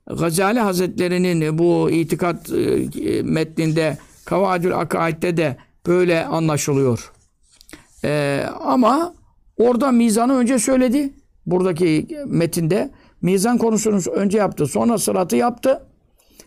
[0.08, 7.12] Gazali Hazretleri'nin bu itikat e, metninde Kavadül Akaid'de de böyle anlaşılıyor.
[8.04, 9.14] E, ama
[9.58, 11.14] orada mizanı önce söyledi.
[11.48, 14.66] Buradaki metinde mizan konusunu önce yaptı.
[14.66, 15.84] Sonra sıratı yaptı.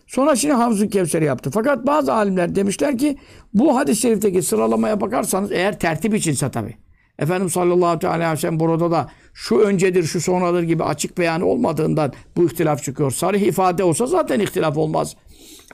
[0.07, 1.51] Sonra şimdi Havzu Kevser'i yaptı.
[1.53, 3.17] Fakat bazı alimler demişler ki
[3.53, 6.77] bu hadis-i şerifteki sıralamaya bakarsanız eğer tertip içinse tabi.
[7.19, 12.13] Efendim sallallahu aleyhi ve sellem burada da şu öncedir, şu sonradır gibi açık beyanı olmadığından
[12.37, 13.11] bu ihtilaf çıkıyor.
[13.11, 15.15] Sarih ifade olsa zaten ihtilaf olmaz.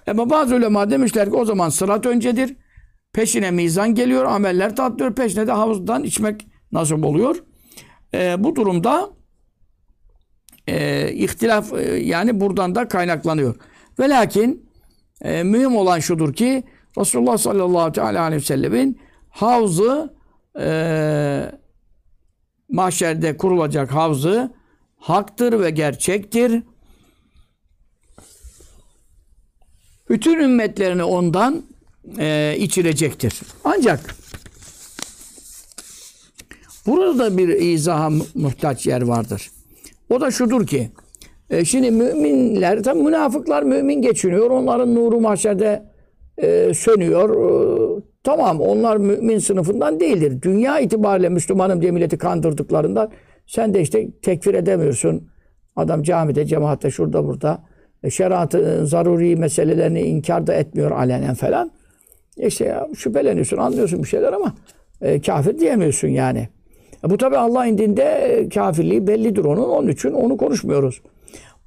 [0.08, 2.56] Ama bazı ulema demişler ki o zaman sırat öncedir.
[3.14, 5.16] Peşine mizan geliyor, ameller tatlıyor.
[5.16, 7.44] Peşine de havuzdan içmek nasip oluyor.
[8.14, 9.10] Ee, bu durumda
[10.68, 13.56] e, ihtilaf e, yani buradan da kaynaklanıyor.
[14.00, 14.70] Ve lakin
[15.22, 16.64] e, mühim olan şudur ki
[16.98, 19.00] Resulullah sallallahu aleyhi ve sellemin
[19.30, 20.14] havzı
[20.60, 21.52] e,
[22.70, 24.54] mahşerde kurulacak havzı
[24.98, 26.64] haktır ve gerçektir.
[30.10, 31.64] Bütün ümmetlerini ondan
[32.20, 33.42] e, içirecektir.
[33.64, 34.16] Ancak
[36.86, 39.52] burada da bir izaha mu- muhtaç yer vardır.
[40.10, 40.92] O da şudur ki
[41.50, 44.50] e, şimdi müminler, tabi münafıklar mümin geçiniyor.
[44.50, 45.84] Onların nuru mahşerde
[46.38, 47.30] e, sönüyor.
[47.30, 50.42] E, tamam onlar mümin sınıfından değildir.
[50.42, 53.12] Dünya itibariyle Müslümanım diye milleti kandırdıklarından
[53.48, 55.30] sen de işte tekfir edemiyorsun.
[55.76, 57.64] Adam camide, cemaatte, şurada burada.
[58.04, 61.72] E, şeriatın zaruri meselelerini inkar da etmiyor alenen falan.
[62.38, 64.56] İşte ya, şüpheleniyorsun, anlıyorsun bir şeyler ama
[65.02, 66.50] e, kafir diyemiyorsun yani.
[67.06, 69.70] E, bu tabi Allah indinde e, kafirliği bellidir onun.
[69.70, 71.02] Onun için onu konuşmuyoruz.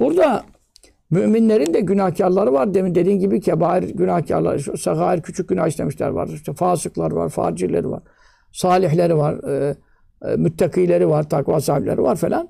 [0.00, 0.42] Burada
[1.10, 2.74] müminlerin de günahkarları var.
[2.74, 6.28] Demin dediğin gibi kebair günahkarlar, sagair küçük günah işlemişler var.
[6.28, 8.02] İşte fasıklar var, facirleri var.
[8.52, 9.74] Salihleri var, e,
[10.24, 12.48] e, müttakileri var, takva sahipleri var falan.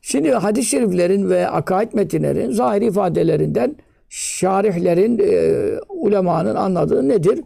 [0.00, 3.76] Şimdi hadis-i şeriflerin ve akaid metinlerin zahiri ifadelerinden
[4.08, 5.54] şarihlerin, e,
[5.88, 7.40] ulemanın anladığı nedir?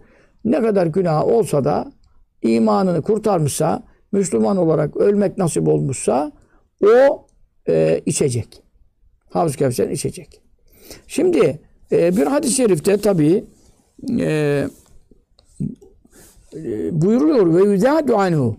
[0.44, 1.92] Ne kadar günah olsa da
[2.42, 3.82] imanını kurtarmışsa,
[4.16, 6.32] Müslüman olarak ölmek nasip olmuşsa
[6.84, 7.26] o
[7.68, 8.62] e, içecek.
[9.30, 10.40] Havuz Kevser'in içecek.
[11.06, 11.60] Şimdi
[11.92, 13.44] e, bir hadis-i şerifte tabii
[14.20, 14.66] e,
[16.54, 18.56] e, buyuruluyor ve yüzâdu anhu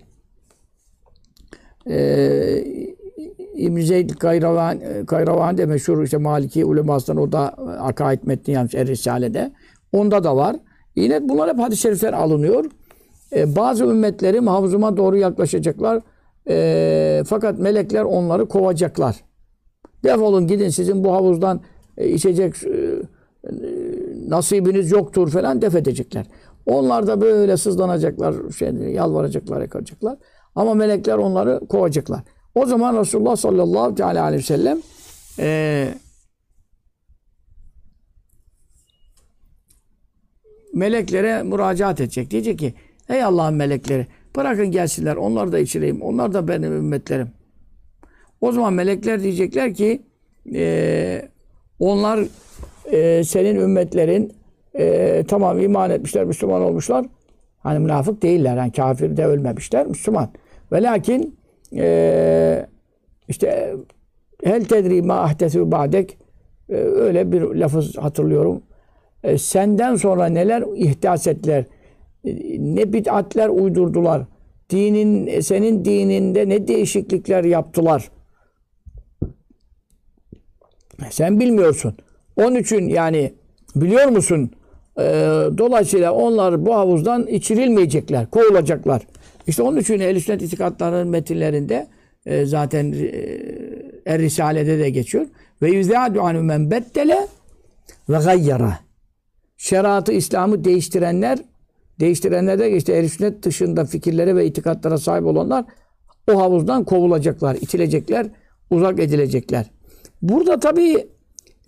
[1.90, 2.64] e,
[3.56, 7.40] İbn-i Zeyd Kayravan, Kayravan de meşhur işte Maliki ulemasından o da
[7.80, 9.52] akaid metni yazmış Er Risale'de.
[9.92, 10.56] Onda da var.
[10.96, 12.66] Yine bunlar hep hadis-i şerifler alınıyor.
[13.36, 16.02] E, bazı ümmetlerim havzuma doğru yaklaşacaklar.
[16.50, 19.16] E, fakat melekler onları kovacaklar.
[20.04, 21.62] Defolun gidin sizin bu havuzdan
[21.98, 23.52] e, içecek e, e,
[24.28, 26.26] nasibiniz yoktur falan def edecekler.
[26.66, 30.18] Onlar da böyle sızlanacaklar, şey, yalvaracaklar, yakaracaklar.
[30.56, 32.22] Ama melekler onları kovacaklar.
[32.56, 34.78] O zaman Resulullah sallallahu aleyhi ve sellem
[35.40, 35.88] e,
[40.74, 42.32] meleklere müracaat edecek.
[42.32, 42.74] Diyecek ki
[43.10, 46.02] ey Allah'ın melekleri bırakın gelsinler onlar da içireyim.
[46.02, 47.28] Onlar da benim ümmetlerim.
[48.42, 50.02] O zaman melekler diyecekler ki
[50.54, 51.30] e,
[51.80, 52.20] onlar
[52.92, 54.34] e, senin ümmetlerin
[54.80, 57.06] e, tamam iman etmişler, Müslüman olmuşlar.
[57.60, 58.58] Hani münafık değiller.
[58.58, 59.88] Yani kafir de ölmemişler.
[59.88, 60.30] Müslüman.
[60.72, 61.36] Ve lakin
[61.76, 62.68] e,
[63.28, 63.76] işte
[64.44, 66.18] hel tedri ma ahdesü ba'dek
[66.70, 68.62] e, öyle bir lafız hatırlıyorum.
[69.24, 71.66] E, senden sonra neler ihdas ettiler?
[72.28, 74.26] E, ne bid'atler uydurdular?
[74.70, 78.12] Dinin, senin dininde ne değişiklikler yaptılar?
[81.10, 81.96] Sen bilmiyorsun.
[82.36, 83.34] Onun için yani
[83.76, 84.52] biliyor musun?
[85.00, 85.04] Ee,
[85.58, 89.02] dolayısıyla onlar bu havuzdan içirilmeyecekler, kovulacaklar.
[89.48, 91.88] İşte onun için ehl sünnet itikatlarının metinlerinde
[92.26, 93.08] e, zaten e,
[94.06, 95.26] Er Risale'de de geçiyor.
[95.62, 97.28] Ve yüzâdu anü men beddele
[98.10, 98.80] ve gayyara.
[99.58, 101.40] Şeriatı İslam'ı değiştirenler,
[102.00, 105.66] değiştirenler de işte ehl sünnet dışında fikirlere ve itikatlara sahip olanlar
[106.32, 108.28] o havuzdan kovulacaklar, itilecekler,
[108.70, 109.66] uzak edilecekler.
[110.22, 111.08] Burada tabii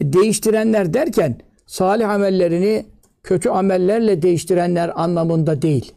[0.02, 2.86] değiştirenler derken salih amellerini
[3.24, 5.94] kötü amellerle değiştirenler anlamında değil.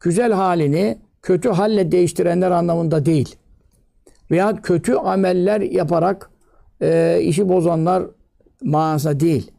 [0.00, 3.36] Güzel halini kötü halle değiştirenler anlamında değil.
[4.30, 6.30] Veya kötü ameller yaparak
[6.82, 8.02] e, işi bozanlar
[8.62, 9.50] manasında değil.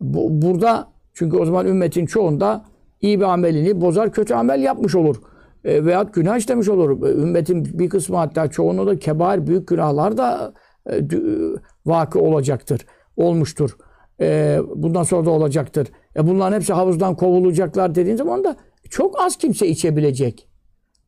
[0.00, 2.64] Bu, burada çünkü o zaman ümmetin çoğunda
[3.00, 5.16] iyi bir amelini bozar, kötü amel yapmış olur.
[5.64, 7.06] E, veya günah işlemiş olur.
[7.06, 10.54] E, Ümmetin bir kısmı hatta çoğunu da kebair büyük günahlar da
[10.86, 12.86] e, dü- vakı olacaktır.
[13.16, 13.76] Olmuştur.
[14.20, 15.88] E, bundan sonra da olacaktır.
[16.16, 18.56] E, bunların hepsi havuzdan kovulacaklar dediğin zaman da
[18.90, 20.48] çok az kimse içebilecek.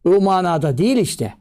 [0.05, 1.33] O manada değil işte.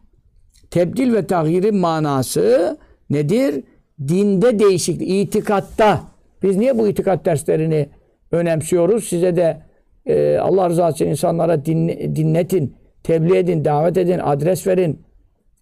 [0.72, 2.78] Tebdil ve tahyirin manası
[3.10, 3.64] nedir?
[4.08, 6.02] Dinde değişiklik, itikatta.
[6.44, 7.90] Biz niye bu itikat derslerini
[8.32, 9.04] önemsiyoruz?
[9.04, 9.64] Size de
[10.06, 15.02] e, Allah rızası için insanlara din, dinletin, tebliğ edin, davet edin, adres verin.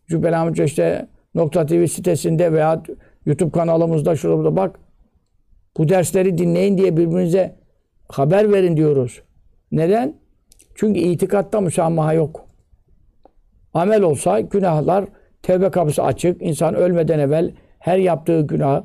[0.07, 2.83] Cübbeli amca işte Nokta TV sitesinde veya
[3.25, 4.79] YouTube kanalımızda şurada bak.
[5.77, 7.55] Bu dersleri dinleyin diye birbirinize
[8.07, 9.21] haber verin diyoruz.
[9.71, 10.15] Neden?
[10.75, 12.45] Çünkü itikatta müsamaha yok.
[13.73, 15.05] Amel olsa günahlar
[15.43, 16.41] tevbe kapısı açık.
[16.41, 18.83] İnsan ölmeden evvel her yaptığı günah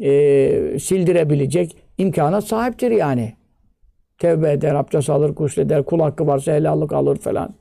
[0.00, 3.34] e, sildirebilecek imkana sahiptir yani.
[4.18, 7.54] Tevbe eder, abdest alır, gusleder, kul hakkı varsa helallik alır falan.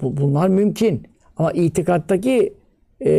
[0.00, 1.02] Bu, bunlar mümkün.
[1.36, 2.54] Ama itikattaki
[3.00, 3.10] e,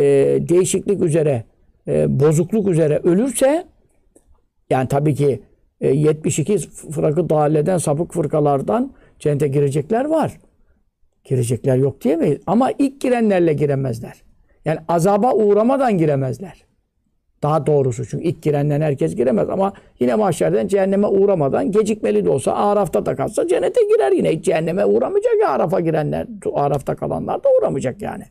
[0.48, 1.44] değişiklik üzere
[1.88, 3.66] e, bozukluk üzere ölürse
[4.70, 5.42] yani tabii ki
[5.80, 10.40] e, 72 fırkı dahileden sapık fırkalardan cennete girecekler var.
[11.24, 12.38] Girecekler yok diyemeyiz.
[12.46, 14.22] Ama ilk girenlerle giremezler.
[14.64, 16.69] Yani azaba uğramadan giremezler.
[17.42, 22.52] Daha doğrusu çünkü ilk girenden herkes giremez ama yine mahşerden cehenneme uğramadan gecikmeli de olsa
[22.52, 24.30] Araf'ta da kalsa cennete girer yine.
[24.36, 28.24] Hiç cehenneme uğramayacak ya Araf'a girenler, Araf'ta kalanlar da uğramayacak yani.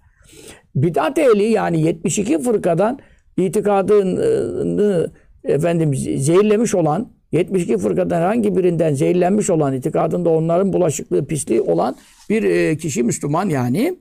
[0.75, 2.99] Bidat ehli yani 72 fırkadan
[3.37, 5.11] itikadını
[5.43, 11.95] efendim zehirlemiş olan 72 fırkadan herhangi birinden zehirlenmiş olan itikadında onların bulaşıklığı, pisliği olan
[12.29, 13.99] bir e, kişi Müslüman yani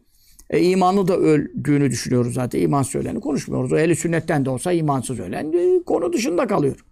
[0.51, 2.61] e, imanı da öldüğünü düşünüyoruz zaten.
[2.61, 3.73] İman söyleni konuşmuyoruz.
[3.73, 6.85] O ehli sünnetten de olsa imansız ölen e, konu dışında kalıyor.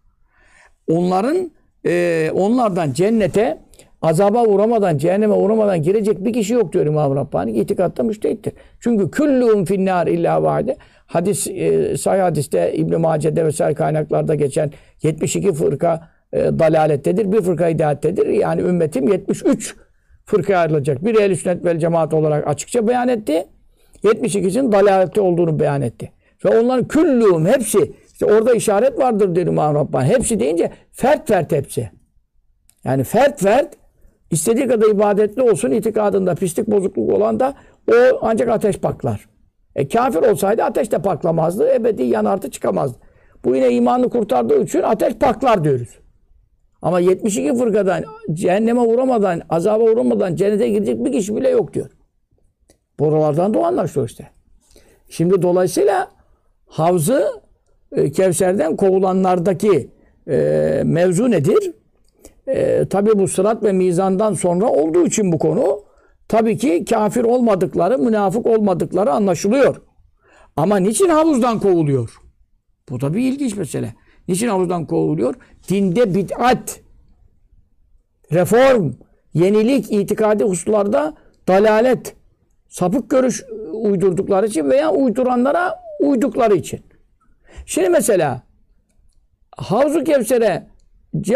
[0.88, 1.50] Onların
[1.86, 3.58] e, onlardan cennete
[4.02, 7.52] azaba uğramadan, cehenneme uğramadan girecek bir kişi yok diyor İmam Rabbani.
[7.52, 8.52] İtikatta müştehittir.
[8.80, 10.76] Çünkü küllûhum finnâr illa vâde.
[11.06, 17.32] Hadis, e, sahih hadiste İbn-i Mace'de vesaire kaynaklarda geçen 72 fırka e, dalalettedir.
[17.32, 18.26] Bir fırka hidayettedir.
[18.26, 19.76] Yani ümmetim 73
[20.26, 21.04] fırkaya ayrılacak.
[21.04, 23.46] Bir ehl sünnet vel cemaat olarak açıkça beyan etti.
[24.04, 26.12] 72'sinin dalalette olduğunu beyan etti.
[26.44, 30.08] Ve onların küllüğüm hepsi işte orada işaret vardır dedi İmam Rabbani.
[30.08, 31.90] Hepsi deyince fert fert hepsi.
[32.84, 33.74] Yani fert fert
[34.30, 37.54] istediği kadar ibadetli olsun itikadında pislik bozukluk olan da
[37.92, 39.28] o ancak ateş paklar.
[39.76, 41.74] E kafir olsaydı ateş de paklamazdı.
[41.74, 42.98] Ebedi yanartı çıkamazdı.
[43.44, 45.88] Bu yine imanı kurtardığı için ateş paklar diyoruz.
[46.82, 51.90] Ama 72 fırkadan cehenneme uğramadan, azaba uğramadan cennete girecek bir kişi bile yok diyor.
[52.98, 54.30] Buralardan da o anlaşılıyor işte.
[55.08, 56.10] Şimdi dolayısıyla
[56.66, 57.28] havzı
[57.92, 59.90] e, Kevser'den kovulanlardaki
[60.28, 61.72] e, mevzu nedir?
[62.46, 65.84] E, tabi bu sırat ve mizandan sonra olduğu için bu konu
[66.28, 69.76] tabii ki kafir olmadıkları, münafık olmadıkları anlaşılıyor.
[70.56, 72.16] Ama niçin havuzdan kovuluyor?
[72.88, 73.94] Bu da bir ilginç mesele.
[74.28, 75.34] Niçin havuzdan kovuluyor?
[75.68, 76.80] Dinde bid'at,
[78.32, 78.92] reform,
[79.34, 81.14] yenilik, itikadi hususlarda
[81.48, 82.16] dalalet,
[82.68, 86.80] sapık görüş uydurdukları için veya uyduranlara uydukları için.
[87.66, 88.42] Şimdi mesela
[89.56, 90.66] Havzu Kevser'e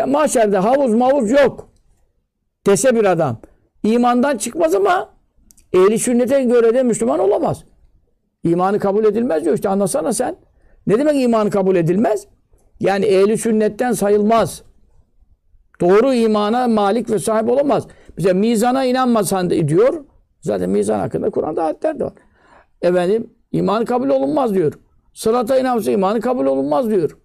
[0.06, 1.70] mahşerde havuz mavuz yok
[2.66, 3.40] dese bir adam
[3.82, 5.10] imandan çıkmaz ama
[5.72, 7.64] ehli sünnete göre de Müslüman olamaz.
[8.44, 10.36] İmanı kabul edilmez diyor işte anlasana sen.
[10.86, 12.26] Ne demek imanı kabul edilmez?
[12.80, 14.62] Yani ehli sünnetten sayılmaz.
[15.80, 17.86] Doğru imana malik ve sahip olamaz.
[18.18, 20.04] Bize mizana inanmasan diyor.
[20.40, 22.12] Zaten mizan hakkında Kur'an'da ayetler de var.
[22.82, 24.72] Efendim imanı kabul olunmaz diyor.
[25.14, 27.18] Sırata inanmasa imanı kabul olunmaz diyor.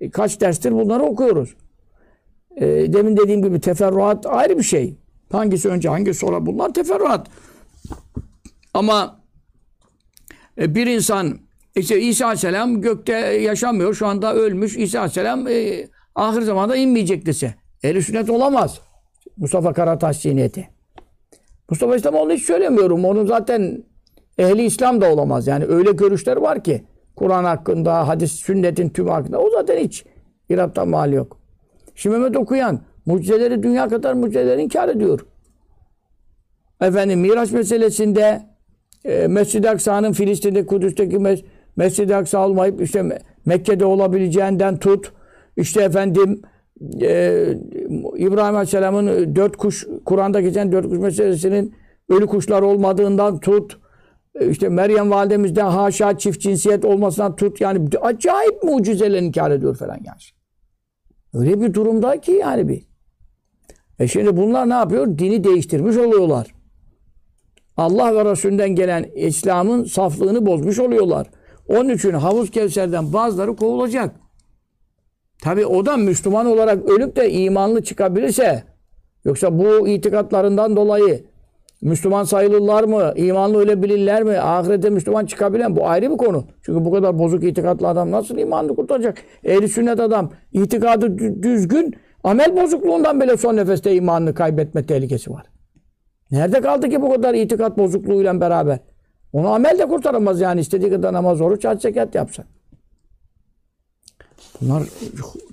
[0.00, 1.54] E, kaç derstir bunları okuyoruz.
[2.56, 4.96] E, demin dediğim gibi teferruat ayrı bir şey.
[5.32, 7.28] Hangisi önce hangisi sonra bunlar teferruat.
[8.74, 9.20] Ama
[10.58, 11.38] e, bir insan
[11.76, 13.94] işte İsa Aleyhisselam gökte yaşamıyor.
[13.94, 14.76] Şu anda ölmüş.
[14.76, 17.54] İsa Aleyhisselam e, ahir zamanda inmeyecek dese.
[17.82, 18.80] Ehl-i sünnet olamaz.
[19.36, 20.68] Mustafa Karataş zihniyeti.
[21.70, 23.04] Mustafa İslamoğlu hiç söylemiyorum.
[23.04, 23.84] Onun zaten
[24.38, 25.46] ehli İslam da olamaz.
[25.46, 26.84] Yani öyle görüşler var ki
[27.16, 29.38] Kur'an hakkında, hadis, sünnetin tüm hakkında.
[29.38, 30.04] O zaten hiç
[30.48, 31.38] iraptan mal yok.
[31.94, 35.26] Şimdi Mehmet okuyan mucizeleri dünya kadar mucizeleri inkar ediyor.
[36.80, 38.42] Efendim Miraç meselesinde
[39.04, 41.40] e, Mescid-i Aksa'nın Filistin'de, Kudüs'teki mes
[41.76, 45.12] Mescid-i Aksa olmayıp işte Mekke'de olabileceğinden tut.
[45.56, 46.42] İşte efendim
[47.02, 47.46] e,
[48.16, 51.74] İbrahim Aleyhisselam'ın dört kuş, Kur'an'da geçen dört kuş meselesinin
[52.08, 53.78] ölü kuşlar olmadığından tut.
[54.40, 57.60] E, işte Meryem validemizden haşa çift cinsiyet olmasından tut.
[57.60, 60.18] Yani acayip mucizeler inkar ediyor falan yani.
[61.34, 62.86] Öyle bir durumda ki yani bir.
[63.98, 65.18] E şimdi bunlar ne yapıyor?
[65.18, 66.54] Dini değiştirmiş oluyorlar.
[67.76, 71.26] Allah ve Resulünden gelen İslam'ın saflığını bozmuş oluyorlar.
[71.68, 74.16] Onun için Havuz Kevser'den bazıları kovulacak.
[75.42, 78.62] Tabi o da Müslüman olarak ölüp de imanlı çıkabilirse
[79.24, 81.24] yoksa bu itikatlarından dolayı
[81.82, 83.12] Müslüman sayılırlar mı?
[83.16, 84.38] İmanlı ölebilirler mi?
[84.38, 86.44] Ahirete Müslüman çıkabilen bu ayrı bir konu.
[86.62, 89.18] Çünkü bu kadar bozuk itikatlı adam nasıl imanlı kurtaracak?
[89.44, 91.94] Ehli sünnet adam itikadı düzgün
[92.24, 95.46] amel bozukluğundan bile son nefeste imanını kaybetme tehlikesi var.
[96.30, 98.78] Nerede kaldı ki bu kadar itikat bozukluğuyla beraber?
[99.32, 102.44] Onu amel de kurtaramaz yani istediği kadar namaz, oruç, hac, zekat yapsa.
[104.60, 104.82] Bunlar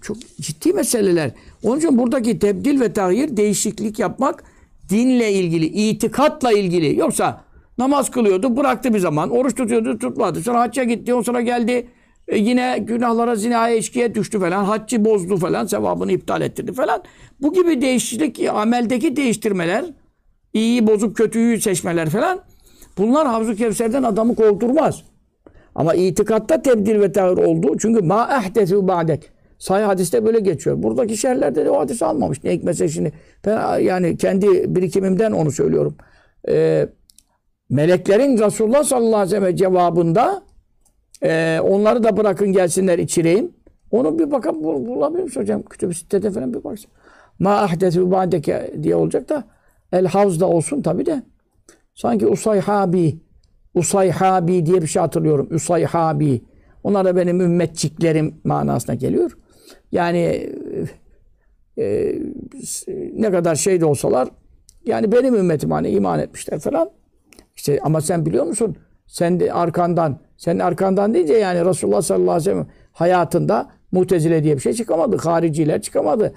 [0.02, 1.32] çok ciddi meseleler.
[1.64, 4.44] Onun için buradaki tebdil ve tahir değişiklik yapmak
[4.90, 7.00] dinle ilgili, itikatla ilgili.
[7.00, 7.44] Yoksa
[7.78, 9.30] namaz kılıyordu, bıraktı bir zaman.
[9.30, 10.42] Oruç tutuyordu, tutmadı.
[10.42, 11.88] Sonra hacca gitti, o sonra geldi.
[12.28, 14.64] E yine günahlara, zinaya, eşkiye düştü falan.
[14.64, 17.04] Haccı bozdu falan, sevabını iptal ettirdi falan.
[17.42, 19.86] Bu gibi değişiklik, ameldeki değiştirmeler,
[20.54, 22.40] iyiyi bozup kötüyü seçmeler falan.
[22.98, 25.04] Bunlar Havzu Kevser'den adamı kovdurmaz.
[25.76, 27.78] Ama itikatta tebdil ve tağır oldu.
[27.80, 29.30] Çünkü ma ehdesu ba'dek.
[29.60, 30.84] Sahih hadiste böyle geçiyor.
[30.84, 32.44] Buradaki şerhlerde de o hadisi almamış.
[32.44, 33.12] Ne hikmetse şimdi.
[33.46, 35.96] Ben yani kendi birikimimden onu söylüyorum.
[36.50, 36.88] Ee,
[37.70, 40.44] meleklerin Resulullah sallallahu aleyhi ve sellem cevabında
[41.24, 43.52] e, onları da bırakın gelsinler içireyim.
[43.92, 45.64] Onu bir bakın bul, bulabilir misin hocam?
[45.64, 46.92] Kütüb-i Sitte'de falan bir baksın.
[47.40, 49.44] Ma ahdesu ba'deke diye olacak da
[49.92, 51.24] El Havz'da olsun tabi de.
[51.94, 53.20] Sanki Usayhabi
[53.74, 55.48] Usayhabi diye bir şey hatırlıyorum.
[55.52, 56.42] Usayhabi.
[56.84, 59.38] Onlar da benim ümmetçiklerim manasına geliyor.
[59.92, 60.50] Yani
[61.78, 62.16] e,
[63.14, 64.30] ne kadar şey de olsalar
[64.86, 66.90] yani benim ümmetim hani iman etmişler falan.
[67.56, 68.76] İşte ama sen biliyor musun?
[69.08, 74.56] Sen de arkandan, senin arkandan deyince yani Resulullah sallallahu aleyhi ve sellem hayatında Mutezile diye
[74.56, 75.18] bir şey çıkamadı.
[75.18, 76.34] Hariciler çıkamadı.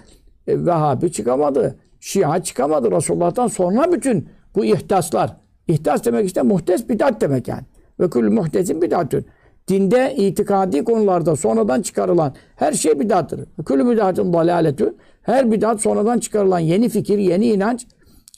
[0.46, 1.78] E, Vehhabi çıkamadı.
[2.00, 2.90] Şia çıkamadı.
[2.90, 5.36] Resulullah'tan sonra bütün bu ihtaslar.
[5.68, 7.62] İhtas demek işte muhtes bidat demek yani.
[8.00, 9.26] Ve kül muhtesin bidatün.
[9.68, 13.40] Dinde itikadi konularda sonradan çıkarılan her şey bidattır.
[13.66, 14.96] Külü bidatın dalaletün.
[15.22, 17.86] Her bidat sonradan çıkarılan yeni fikir, yeni inanç,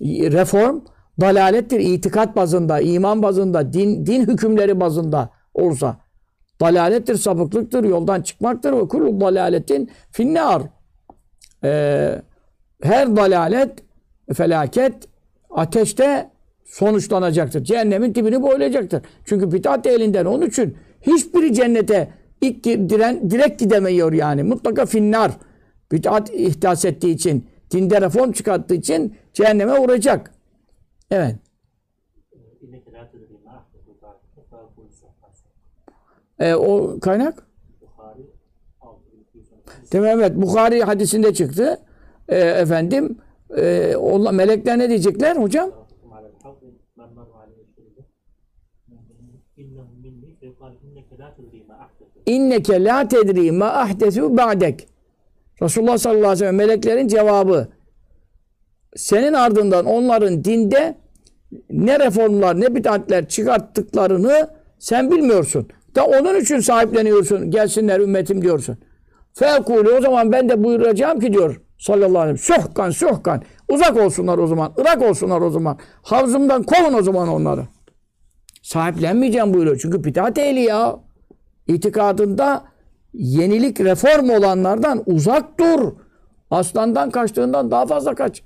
[0.01, 0.81] reform
[1.21, 1.81] dalalettir.
[1.81, 5.97] İtikat bazında, iman bazında, din, din hükümleri bazında olsa.
[6.61, 8.73] Dalalettir, sapıklıktır, yoldan çıkmaktır.
[8.73, 10.63] Ve kullu dalaletin finnar.
[11.65, 12.23] Ee,
[12.83, 13.71] her dalalet,
[14.35, 14.95] felaket
[15.51, 16.31] ateşte
[16.69, 17.65] sonuçlanacaktır.
[17.65, 19.03] Cehennemin dibini boylayacaktır.
[19.25, 22.09] Çünkü bidat elinden onun için hiçbiri cennete
[22.41, 24.43] ilk diren, direkt gidemiyor yani.
[24.43, 25.33] Mutlaka finnar.
[25.93, 30.35] Bidat ihdas ettiği için, dinde reform çıkarttığı için cehenneme uğrayacak.
[31.11, 31.37] Evet.
[36.39, 37.47] E, o kaynak?
[39.93, 40.37] Değil Evet.
[40.37, 41.81] Bukhari hadisinde çıktı.
[42.29, 43.19] E, efendim
[43.57, 43.95] e,
[44.33, 45.71] melekler ne diyecekler hocam?
[52.29, 54.89] İnneke la tedri ma ahdesu ba'dek.
[55.63, 57.69] Resulullah sallallahu aleyhi ve sellem meleklerin cevabı.
[58.97, 60.99] Senin ardından onların dinde
[61.71, 65.69] ne reformlar ne bid'atler çıkarttıklarını sen bilmiyorsun.
[65.97, 67.51] Da onun için sahipleniyorsun.
[67.51, 68.79] Gelsinler ümmetim diyorsun.
[69.35, 72.63] Fekulu o zaman ben de buyuracağım ki diyor sallallahu aleyhi ve sellem.
[72.63, 73.43] Suhkan suhkan.
[73.69, 74.73] Uzak olsunlar o zaman.
[74.79, 75.79] Irak olsunlar o zaman.
[76.03, 77.63] Havzımdan kovun o zaman onları.
[78.63, 79.79] Sahiplenmeyeceğim buyuruyor.
[79.83, 81.08] Çünkü bidat ehli ya.
[81.69, 82.65] İtikadında
[83.15, 85.93] yenilik, reform olanlardan uzak dur.
[86.51, 88.43] Aslandan kaçtığından daha fazla kaç.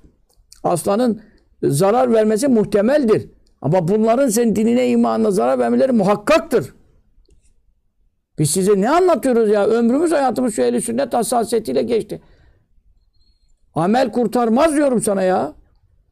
[0.63, 1.21] Aslanın
[1.63, 3.29] zarar vermesi muhtemeldir.
[3.61, 6.73] Ama bunların senin dinine, imanına zarar vermeleri muhakkaktır.
[8.39, 9.65] Biz size ne anlatıyoruz ya?
[9.65, 12.21] Ömrümüz, hayatımız şu ehli sünnet hassasiyetiyle geçti.
[13.75, 15.53] Amel kurtarmaz diyorum sana ya.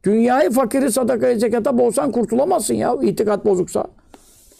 [0.04, 2.96] Dünyayı fakiri sadakaya zekata bolsan kurtulamazsın ya.
[3.02, 3.86] İtikat bozuksa.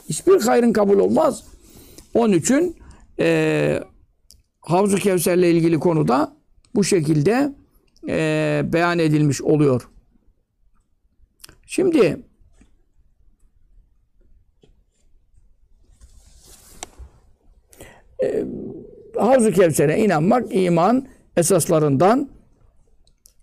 [0.09, 1.45] Hiçbir hayrın kabul olmaz.
[2.15, 2.77] Onun için
[3.21, 3.81] e,
[4.61, 6.37] Havzu Kevser'le ilgili konuda
[6.75, 7.53] bu şekilde
[8.09, 9.89] e, beyan edilmiş oluyor.
[11.67, 12.17] Şimdi
[18.23, 18.45] e,
[19.19, 21.07] Havzu Kevser'e inanmak iman
[21.37, 22.31] esaslarından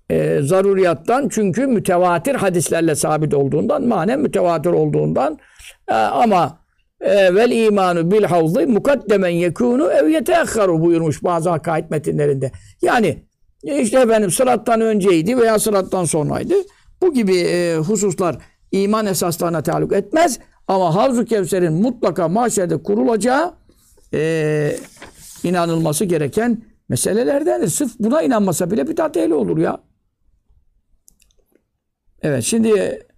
[0.10, 5.40] e, zaruriyattan çünkü mütevatir hadislerle sabit olduğundan manen mütevatir olduğundan
[5.88, 6.59] e, ama
[7.02, 12.52] e, vel imanu bil havzı mukaddemen yekunu ev yeteakharu buyurmuş bazı hakaid metinlerinde.
[12.82, 13.24] Yani
[13.64, 16.54] işte efendim sırattan önceydi veya sırattan sonraydı.
[17.02, 18.38] Bu gibi e, hususlar
[18.72, 20.39] iman esaslarına taluk etmez.
[20.68, 23.54] Ama Havzu Kevser'in mutlaka mahşerde kurulacağı
[24.14, 24.76] e,
[25.43, 27.68] inanılması gereken meselelerdendir.
[27.68, 29.80] Sırf buna inanmasa bile bidat ehli olur ya.
[32.22, 33.09] Evet şimdi e,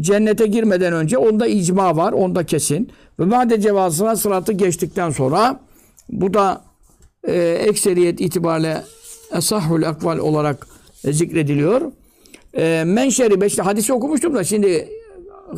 [0.00, 2.12] cennete girmeden önce onda icma var.
[2.12, 2.90] Onda kesin.
[3.20, 5.60] Ve madde cevazına sıratı geçtikten sonra
[6.08, 6.64] bu da
[7.24, 8.82] e, ekseriyet itibariyle
[9.36, 10.66] esahhul akval olarak
[11.04, 11.92] e, zikrediliyor.
[12.54, 14.88] E, menşeri işte hadisi okumuştum da şimdi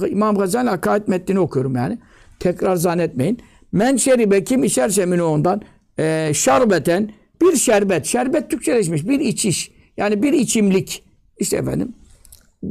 [0.08, 1.98] İmam Gazali Hakaid metnini okuyorum yani.
[2.40, 3.38] Tekrar zannetmeyin.
[3.72, 5.62] Men şeribe kim içerse minü ondan
[5.98, 7.10] e, şarbeten
[7.42, 8.06] bir şerbet.
[8.06, 9.08] Şerbet Türkçeleşmiş.
[9.08, 9.72] Bir içiş.
[9.96, 11.04] Yani bir içimlik.
[11.38, 11.94] İşte efendim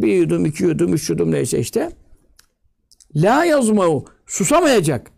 [0.01, 1.91] bir yudum, iki yudum, üç yudum neyse işte.
[3.15, 4.05] La yazmahu.
[4.27, 5.11] Susamayacak.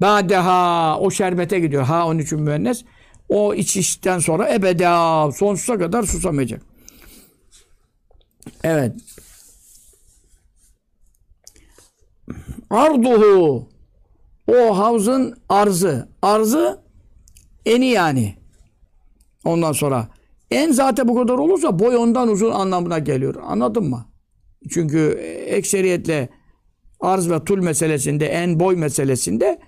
[0.00, 0.98] Badeha.
[1.00, 1.82] O şerbete gidiyor.
[1.82, 2.84] Ha onun için müennes.
[3.28, 5.32] O içişten sonra ebeda.
[5.32, 6.62] Sonsuza kadar susamayacak.
[8.64, 8.96] Evet.
[12.70, 13.68] Arduhu.
[14.46, 16.08] O havzın arzı.
[16.22, 16.80] Arzı
[17.66, 18.36] eni yani.
[19.44, 20.08] Ondan sonra
[20.52, 23.34] en zaten bu kadar olursa boy ondan uzun anlamına geliyor.
[23.46, 24.06] Anladın mı?
[24.70, 25.08] Çünkü
[25.46, 26.28] ekseriyetle
[27.00, 29.58] arz ve tul meselesinde, en boy meselesinde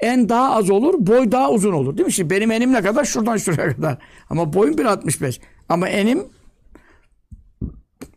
[0.00, 1.96] En daha az olur, boy daha uzun olur.
[1.96, 2.12] Değil mi?
[2.12, 3.04] Şimdi benim enim ne kadar?
[3.04, 3.98] Şuradan şuraya kadar.
[4.30, 5.40] Ama boyum 1.65.
[5.68, 6.26] Ama enim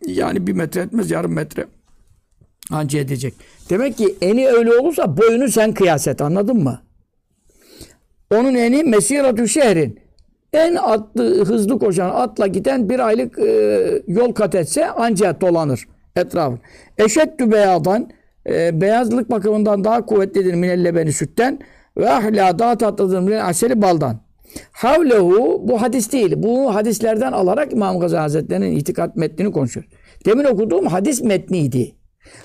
[0.05, 1.65] yani bir metre etmez, yarım metre
[2.71, 3.33] anca edecek.
[3.69, 6.21] Demek ki eni öyle olursa boyunu sen kıyas et.
[6.21, 6.81] Anladın mı?
[8.31, 9.99] Onun eni mesiratü şehrin.
[10.53, 16.57] En atlı, hızlı koşan atla giden bir aylık e, yol kat etse ancak dolanır etrafı.
[16.97, 18.09] Eşeddü beyadan
[18.49, 21.59] e, beyazlık bakımından daha kuvvetlidir minellebeni sütten
[21.97, 24.21] ve ahla daha tatlıdır minel aseli baldan.
[24.71, 26.33] Havlehu bu hadis değil.
[26.37, 29.85] Bu hadislerden alarak İmam Gazali Hazretleri'nin itikat metnini konuşuyor.
[30.25, 31.95] Demin okuduğum hadis metniydi.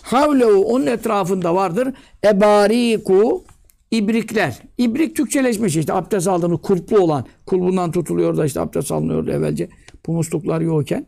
[0.02, 1.88] Havlehu onun etrafında vardır.
[2.24, 3.44] Ebariku
[3.90, 4.62] ibrikler.
[4.78, 7.26] İbrik Türkçeleşmiş işte abdest aldığımız kulplu olan.
[7.46, 9.68] Kulbundan tutuluyor da işte abdest alınıyordu evvelce.
[10.06, 11.06] Bu musluklar yokken.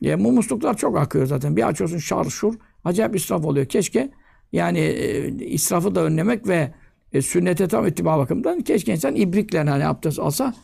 [0.00, 1.56] Ya, bu musluklar çok akıyor zaten.
[1.56, 2.54] Bir açıyorsun şarşur.
[2.84, 3.66] Acayip israf oluyor.
[3.66, 4.10] Keşke
[4.52, 6.74] yani e, israfı da önlemek ve
[7.12, 10.54] e, sünnete tam ittiba bakımından keşke insan ibrikle hani abdest alsa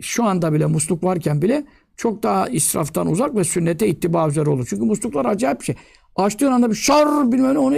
[0.00, 1.64] şu anda bile musluk varken bile
[1.96, 4.66] çok daha israftan uzak ve sünnete ittiba üzere olur.
[4.70, 5.74] Çünkü musluklar acayip bir şey.
[6.16, 7.76] Açtığın anda bir şar bilmem ne onu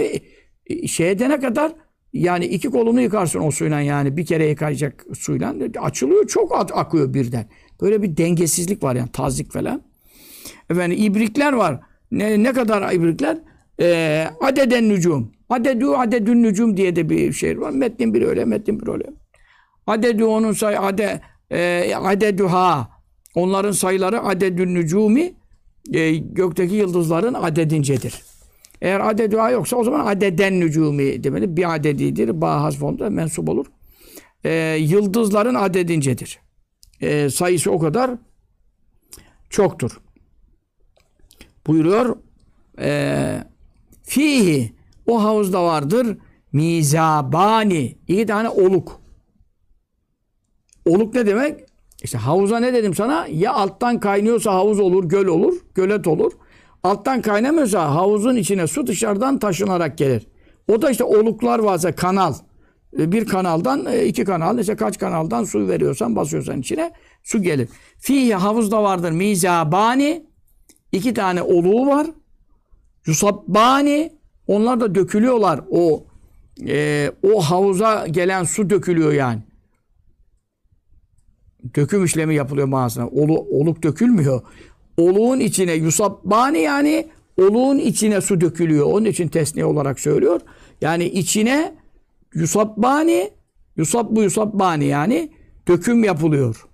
[0.65, 1.73] e, şey edene kadar
[2.13, 7.13] yani iki kolunu yıkarsın o suyla yani bir kere yıkayacak suyla açılıyor çok ak- akıyor
[7.13, 7.49] birden.
[7.81, 9.81] Böyle bir dengesizlik var yani tazik falan.
[10.69, 11.79] Efendim ibrikler var.
[12.11, 13.37] Ne, ne kadar ibrikler?
[13.81, 15.31] Ee, adeden nücum.
[15.49, 17.71] Adedü adedün nücum diye de bir şey var.
[17.71, 19.05] Metnin bir öyle, metnin bir öyle.
[19.87, 22.89] Adedü onun say ade e, adedüha.
[23.35, 25.33] Onların sayıları adedün nücumi
[25.93, 28.23] e, gökteki yıldızların adedincedir.
[28.81, 31.57] Eğer adedüha yoksa o zaman adeden nücumi demeli.
[31.57, 32.41] Bir adedidir.
[32.41, 33.65] Ba hasfonda mensup olur.
[34.43, 36.39] E, yıldızların adedincedir.
[37.01, 38.11] E, sayısı o kadar
[39.49, 40.01] çoktur.
[41.67, 42.17] Buyuruyor.
[42.79, 43.43] E,
[44.03, 44.73] fihi
[45.07, 46.17] o havuzda vardır
[46.53, 47.97] mizabani.
[48.07, 49.01] iki tane oluk.
[50.85, 51.59] Oluk ne demek?
[52.03, 53.27] İşte havuza ne dedim sana?
[53.31, 56.31] Ya alttan kaynıyorsa havuz olur, göl olur, gölet olur.
[56.83, 60.27] Alttan kaynamıyorsa havuzun içine su dışarıdan taşınarak gelir.
[60.67, 62.33] O da işte oluklar varsa kanal.
[62.99, 66.91] E, Bir kanaldan e, iki kanal işte kaç kanaldan su veriyorsan basıyorsan içine
[67.23, 67.69] su gelir.
[67.97, 70.25] Fihi havuzda vardır mizabani.
[70.91, 72.07] iki tane oluğu var.
[73.05, 74.13] Yusabbani
[74.47, 75.61] onlar da dökülüyorlar.
[75.71, 76.03] O
[76.67, 79.41] e, o havuza gelen su dökülüyor yani.
[81.75, 83.07] Döküm işlemi yapılıyor mağazına.
[83.07, 84.41] Olu, oluk dökülmüyor.
[84.97, 88.85] Oluğun içine yusabbani yani oluğun içine su dökülüyor.
[88.85, 90.41] Onun için tesniye olarak söylüyor.
[90.81, 91.75] Yani içine
[92.33, 93.31] yusabbani
[93.77, 95.31] yusabbu yusabbani yani
[95.67, 96.67] döküm yapılıyor.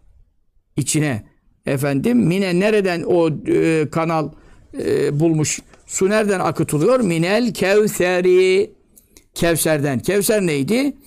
[0.78, 1.24] İçine.
[1.66, 4.30] Efendim mine nereden o e, kanal
[4.80, 7.00] e, bulmuş Su nereden akıtılıyor?
[7.00, 8.72] Minel kevseri.
[9.34, 10.00] Kevser'den.
[10.00, 10.98] Kevser neydi?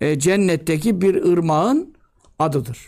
[0.00, 1.94] E, cennetteki bir ırmağın
[2.38, 2.78] adıdır.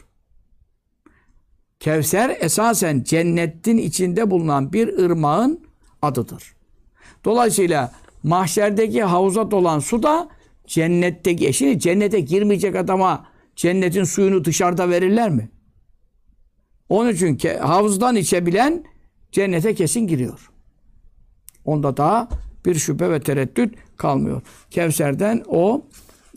[1.83, 5.61] Kevser esasen cennetin içinde bulunan bir ırmağın
[6.03, 6.55] adıdır.
[7.25, 10.29] Dolayısıyla mahşerdeki havuza dolan su da
[10.67, 13.27] cennetteki, şimdi cennete girmeyecek adama
[13.57, 15.51] cennetin suyunu dışarıda verirler mi?
[16.89, 18.85] Onun için ki havuzdan içebilen
[19.33, 20.51] cennete kesin giriyor.
[21.65, 22.29] Onda daha
[22.67, 24.43] bir şüphe ve tereddüt kalmıyor.
[24.71, 25.83] Kevser'den o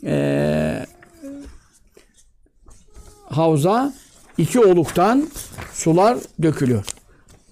[0.04, 0.86] e,
[3.24, 3.94] havuza
[4.38, 5.28] iki oluktan
[5.72, 6.84] sular dökülüyor.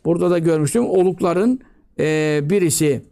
[0.04, 1.60] Burada da görmüştüm olukların
[1.98, 3.02] e, birisi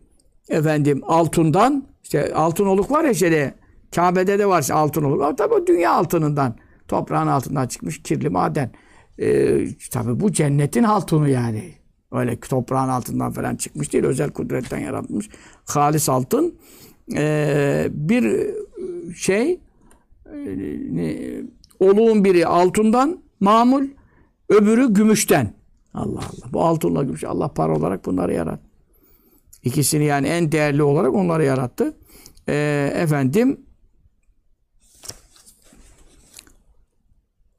[0.48, 3.54] efendim altından işte altın oluk var ya şeyde
[3.94, 5.22] Kabe'de de var altın oluk.
[5.22, 6.54] Ama tabii dünya altınından
[6.88, 8.70] toprağın altından çıkmış kirli maden.
[9.18, 9.58] E,
[9.90, 11.72] tabii bu cennetin altını yani.
[12.12, 14.04] Öyle toprağın altından falan çıkmış değil.
[14.04, 15.28] Özel kudretten yaratmış.
[15.64, 16.54] Halis altın.
[17.16, 18.50] Ee, bir
[19.16, 19.60] şey
[20.26, 21.44] e,
[21.80, 23.84] oluğun biri altından mamul
[24.48, 25.54] öbürü gümüşten.
[25.94, 26.52] Allah Allah.
[26.52, 27.24] Bu altınla gümüş.
[27.24, 28.66] Allah para olarak bunları yarattı.
[29.62, 31.96] İkisini yani en değerli olarak onları yarattı.
[32.48, 33.60] Ee, efendim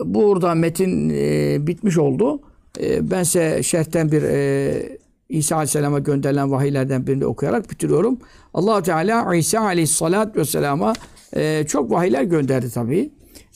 [0.06, 2.42] burada metin e, bitmiş oldu.
[2.80, 4.98] E, ben size şerhten bir e,
[5.30, 8.20] İsa Aleyhisselam'a gönderilen vahiylerden birini okuyarak bitiriyorum.
[8.54, 10.94] allah Teala İsa Aleyhisselatü Vesselam'a
[11.36, 13.12] e, çok vahiyler gönderdi tabii.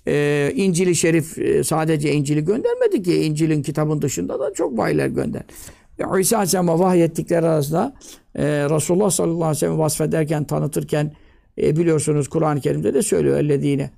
[0.07, 3.23] E, İncil-i Şerif e, sadece İncil'i göndermedi ki.
[3.23, 5.53] İncil'in kitabın dışında da çok vahiyler gönderdi.
[5.99, 7.93] E, İsa Aleyhisselam'a vahyettikleri arasında
[8.35, 11.13] e, Resulullah sallallahu aleyhi ve sellem vasfederken, tanıtırken
[11.61, 13.37] e, biliyorsunuz Kur'an-ı Kerim'de de söylüyor.
[13.37, 13.91] Ellezine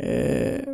[0.00, 0.64] e,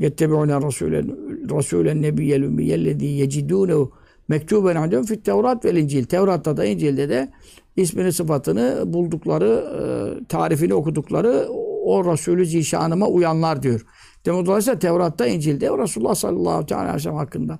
[0.00, 1.16] yettebi'une rasulen
[1.50, 3.92] rasulen nebiyyel ümmiyellezî yecidûnehu
[4.28, 6.04] mektuben aleyhim fit Tevrat ve İncil.
[6.04, 7.28] Tevrat'ta da İncil'de de
[7.76, 11.46] ismini sıfatını buldukları, e, tarifini okudukları
[11.84, 13.86] o Resulü zişanıma uyanlar diyor.
[14.26, 17.58] Dolayısıyla Tevrat'ta, İncil'de Resulullah sallallahu aleyhi ve sellem hakkında,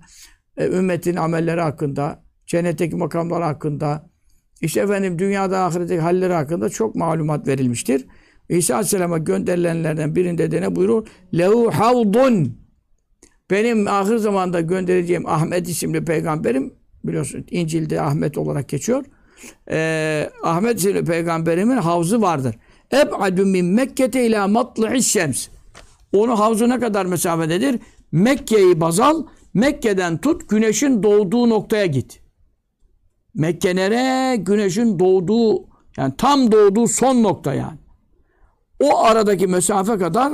[0.57, 4.11] e, ümmetin amelleri hakkında, cennetteki makamları hakkında,
[4.61, 8.07] işte efendim dünyada ahiretteki halleri hakkında çok malumat verilmiştir.
[8.49, 11.07] İsa Aleyhisselam'a gönderilenlerden birinde de ne buyurur?
[11.35, 12.59] Lehu havdun.
[13.51, 19.05] Benim ahir zamanda göndereceğim Ahmet isimli peygamberim, biliyorsun İncil'de Ahmet olarak geçiyor.
[19.71, 22.57] Ee, Ahmet isimli peygamberimin havzı vardır.
[22.93, 25.49] Eb'adu min Mekke'te ila matlı'i şems.
[26.15, 27.81] Onun havzu ne kadar mesafededir?
[28.13, 32.21] Mekke'yi baz al, Mekke'den tut, güneşin doğduğu noktaya git.
[33.35, 34.37] Mekke nere?
[34.37, 35.65] Güneşin doğduğu,
[35.97, 37.79] yani tam doğduğu son nokta yani.
[38.81, 40.33] O aradaki mesafe kadar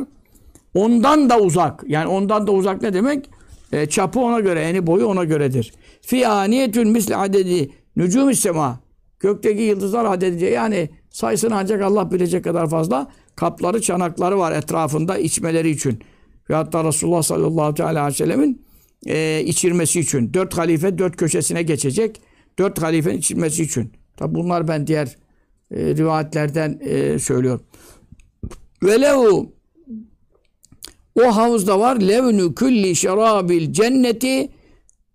[0.75, 1.85] ondan da uzak.
[1.87, 3.31] Yani ondan da uzak ne demek?
[3.73, 5.75] E, çapı ona göre, eni boyu ona göredir.
[6.03, 8.81] Fi aniyetün misli adedi nücum sema.
[9.21, 13.07] Gökteki yıldızlar adedince yani sayısını ancak Allah bilecek kadar fazla
[13.41, 15.99] kapları, çanakları var etrafında içmeleri için.
[16.51, 18.63] Ve hatta Resulullah sallallahu aleyhi ve sellemin
[19.07, 20.35] e, içirmesi için.
[20.35, 22.21] Dört halife dört köşesine geçecek.
[22.59, 23.93] Dört halifenin içirmesi için.
[24.17, 25.17] Tabi bunlar ben diğer
[25.71, 27.63] e, rivayetlerden e, söylüyorum.
[28.83, 29.53] Ve lehu
[31.25, 34.49] o havuzda var levnü külli şerabil cenneti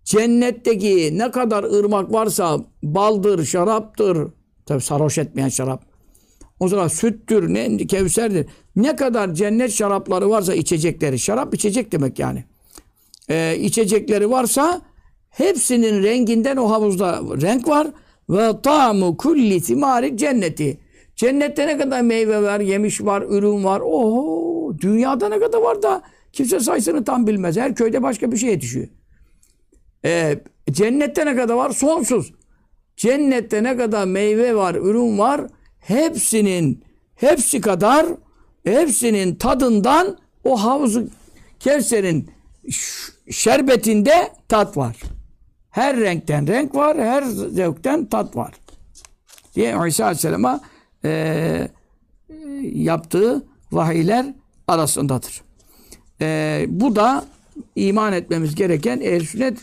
[0.04, 4.28] cennetteki ne kadar ırmak varsa baldır, şaraptır.
[4.66, 5.95] Tabi sarhoş etmeyen şarap.
[6.60, 8.46] O zaman süttür, ne, kevserdir.
[8.76, 11.18] Ne kadar cennet şarapları varsa içecekleri.
[11.18, 12.44] Şarap içecek demek yani.
[13.30, 14.80] Ee, içecekleri varsa
[15.30, 17.86] hepsinin renginden o havuzda renk var.
[18.30, 20.80] Ve ta'mu kulli thimari cenneti.
[21.16, 23.80] Cennette ne kadar meyve var, yemiş var, ürün var.
[23.80, 26.02] Oho, dünyada ne kadar var da
[26.32, 27.56] kimse sayısını tam bilmez.
[27.56, 28.88] Her köyde başka bir şey yetişiyor.
[30.04, 30.38] Ee,
[30.70, 31.70] cennette ne kadar var?
[31.70, 32.32] Sonsuz.
[32.96, 35.40] Cennette ne kadar meyve var, ürün var.
[35.86, 36.84] Hepsinin,
[37.14, 38.06] hepsi kadar,
[38.64, 41.08] hepsinin tadından o havuzu
[41.60, 42.30] Kevser'in
[43.30, 44.96] şerbetinde tat var.
[45.70, 48.54] Her renkten renk var, her zevkten tat var.
[49.54, 50.60] Diye İsa Aleyhisselam'a
[51.04, 51.68] e,
[52.62, 54.26] yaptığı vahiyler
[54.68, 55.42] arasındadır.
[56.20, 57.24] E, bu da
[57.76, 59.58] iman etmemiz gereken ehl sünnet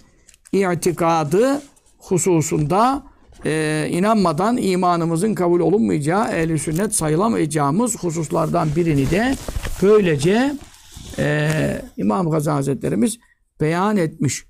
[0.54, 1.62] itikadı
[1.98, 3.04] hususunda
[3.46, 9.36] e, inanmadan imanımızın kabul olunmayacağı, ehl sünnet sayılamayacağımız hususlardan birini de
[9.82, 10.54] böylece
[11.20, 11.50] e,
[11.98, 13.20] İmam Gazali Hazretlerimiz
[13.62, 14.46] beyan etmiş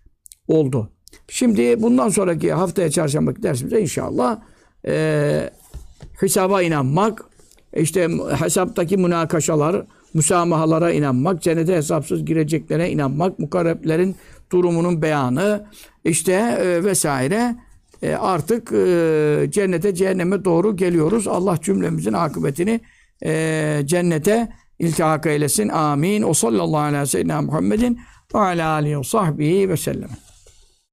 [0.48, 0.90] oldu.
[1.28, 4.40] Şimdi bundan sonraki haftaya çarşamba dersimizde inşallah
[4.88, 5.50] e,
[6.20, 7.26] hesaba inanmak,
[7.78, 8.08] işte
[8.40, 14.16] hesaptaki münakaşalar, müsamahalara inanmak, cennete hesapsız gireceklere inanmak, mukarreplerin
[14.52, 15.66] durumunun beyanı,
[16.04, 17.56] işte e, vesaire
[18.04, 21.28] e, artık e, cennete, cehenneme doğru geliyoruz.
[21.28, 22.80] Allah cümlemizin akıbetini
[23.26, 24.50] e, cennete
[24.80, 25.70] iltihak eylesin.
[25.70, 26.22] Amin.
[26.22, 28.00] O sallallahu aleyhi ve sellem Muhammedin
[28.36, 30.10] ve ala alihi ve sahbihi ve sellem.